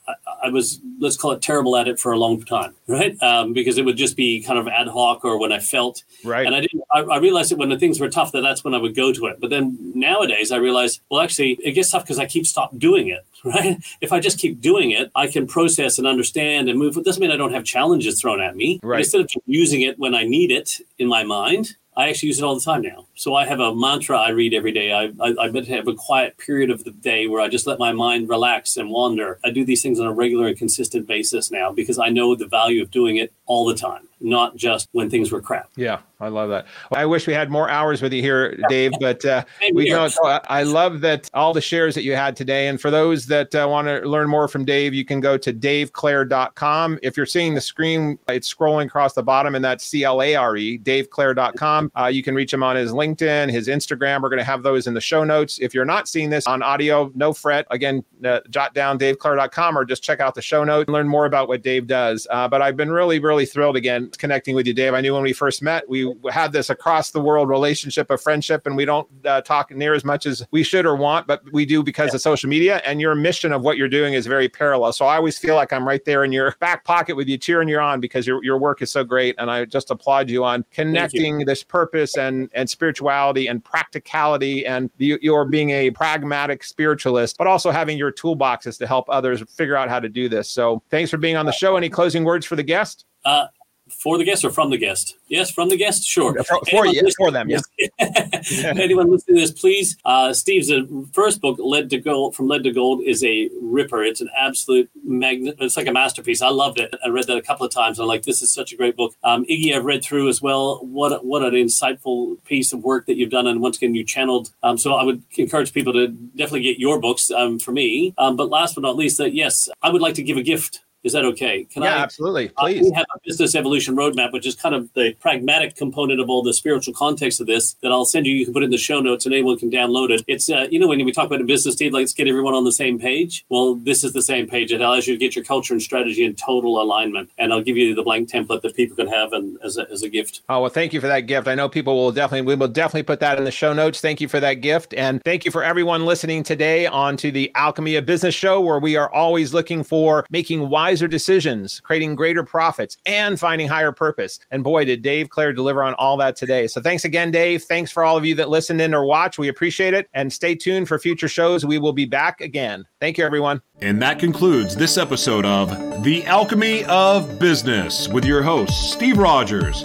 [0.46, 3.20] I, was, let's call it terrible at it for a long time, right?
[3.22, 6.04] Um, because it would just be kind of ad hoc or when I felt.
[6.24, 6.46] Right.
[6.46, 8.74] And I didn't, I, I realized that when the things were tough, that that's when
[8.74, 9.40] I would go to it.
[9.40, 13.08] But then nowadays I realize, well, actually, it gets tough because I keep stop doing
[13.08, 13.82] it, right?
[14.00, 16.96] If I just keep doing it, I can process and understand and move.
[16.96, 18.80] It doesn't mean I don't have challenges thrown at me.
[18.82, 19.00] Right.
[19.00, 22.44] Instead of using it when I need it in my mind, I actually use it
[22.44, 23.06] all the time now.
[23.14, 24.92] So I have a mantra I read every day.
[24.92, 27.92] I, I, I have a quiet period of the day where I just let my
[27.92, 29.38] mind relax and wander.
[29.44, 32.46] I do these things on a regular and consistent basis now because I know the
[32.46, 35.70] value of doing it all the time, not just when things were crap.
[35.76, 36.66] Yeah, I love that.
[36.90, 40.12] Well, I wish we had more hours with you here, Dave, but uh, we don't.
[40.24, 42.66] I love that all the shares that you had today.
[42.66, 45.52] And for those that uh, want to learn more from Dave, you can go to
[45.52, 46.98] daveclare.com.
[47.02, 50.34] If you're seeing the screen, it's scrolling across the bottom, and that's C L A
[50.34, 51.92] R E, daveclare.com.
[51.96, 54.22] Uh, you can reach him on his LinkedIn, his Instagram.
[54.22, 55.60] We're going to have those in the show notes.
[55.60, 57.66] If you're not seeing this on audio, no fret.
[57.70, 61.26] Again, uh, jot down daveclare.com or just check out the show notes and learn more
[61.26, 62.26] about what Dave does.
[62.30, 64.94] Uh, but I've been really, really thrilled again connecting with you, Dave.
[64.94, 68.66] I knew when we first met, we had this across the world relationship of friendship,
[68.66, 71.66] and we don't uh, talk near as much as we should or want, but we
[71.66, 72.16] do because yeah.
[72.16, 72.80] of social media.
[72.84, 74.92] And your mission of what you're doing is very parallel.
[74.92, 77.68] So I always feel like I'm right there in your back pocket with you, cheering
[77.68, 79.34] you on because your, your work is so great.
[79.38, 81.46] And I just applaud you on connecting you.
[81.46, 87.46] this purpose and, and spirituality and practicality and the, your being a pragmatic spiritualist, but
[87.46, 90.48] also having your toolboxes to help others figure out how to do this.
[90.48, 91.76] So thanks for being on the show.
[91.76, 93.04] Any closing words for the guest?
[93.24, 93.46] Uh,
[93.88, 95.16] for the guest or from the guest?
[95.28, 96.04] Yes, from the guest.
[96.04, 96.34] Sure.
[96.44, 97.48] For, for, for them.
[97.50, 97.62] Yes.
[98.64, 99.96] Anyone listening to this, please.
[100.04, 100.82] Uh, Steve's uh,
[101.12, 104.02] first book, "Lead to Gold," from Lead to Gold, is a ripper.
[104.02, 105.56] It's an absolute magnet.
[105.60, 106.42] It's like a masterpiece.
[106.42, 106.94] I loved it.
[107.04, 107.98] I read that a couple of times.
[107.98, 109.14] I'm like, this is such a great book.
[109.24, 110.78] Um, Iggy, I've read through as well.
[110.84, 114.50] What what an insightful piece of work that you've done, and once again, you channeled.
[114.62, 118.14] Um, so I would encourage people to definitely get your books um, for me.
[118.18, 120.82] Um, but last but not least, that yes, I would like to give a gift
[121.06, 121.64] is that okay?
[121.64, 122.48] Can yeah, I, absolutely.
[122.58, 122.82] Please.
[122.82, 126.42] we have a business evolution roadmap, which is kind of the pragmatic component of all
[126.42, 128.34] the spiritual context of this that I'll send you.
[128.34, 130.24] You can put in the show notes and anyone can download it.
[130.26, 132.64] It's, uh, you know, when we talk about a business team, let's get everyone on
[132.64, 133.44] the same page.
[133.48, 134.72] Well, this is the same page.
[134.72, 137.30] It allows you to get your culture and strategy in total alignment.
[137.38, 140.02] And I'll give you the blank template that people can have and, as, a, as
[140.02, 140.42] a gift.
[140.48, 141.46] Oh, well, thank you for that gift.
[141.46, 144.00] I know people will definitely, we will definitely put that in the show notes.
[144.00, 144.92] Thank you for that gift.
[144.94, 148.80] And thank you for everyone listening today on to the Alchemy of Business show, where
[148.80, 153.92] we are always looking for making wise wiser decisions, creating greater profits, and finding higher
[153.92, 154.38] purpose.
[154.50, 156.66] And boy, did Dave Clare deliver on all that today.
[156.68, 157.64] So thanks again, Dave.
[157.64, 159.36] Thanks for all of you that listened in or watch.
[159.36, 160.08] We appreciate it.
[160.14, 161.66] And stay tuned for future shows.
[161.66, 162.86] We will be back again.
[162.98, 163.60] Thank you, everyone.
[163.82, 165.68] And that concludes this episode of
[166.02, 169.82] The Alchemy of Business with your host, Steve Rodgers.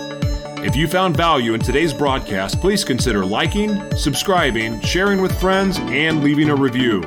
[0.64, 6.24] If you found value in today's broadcast, please consider liking, subscribing, sharing with friends, and
[6.24, 7.01] leaving a review.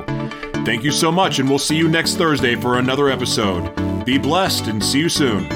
[0.65, 3.94] Thank you so much, and we'll see you next Thursday for another episode.
[4.05, 5.47] Be blessed and see you soon.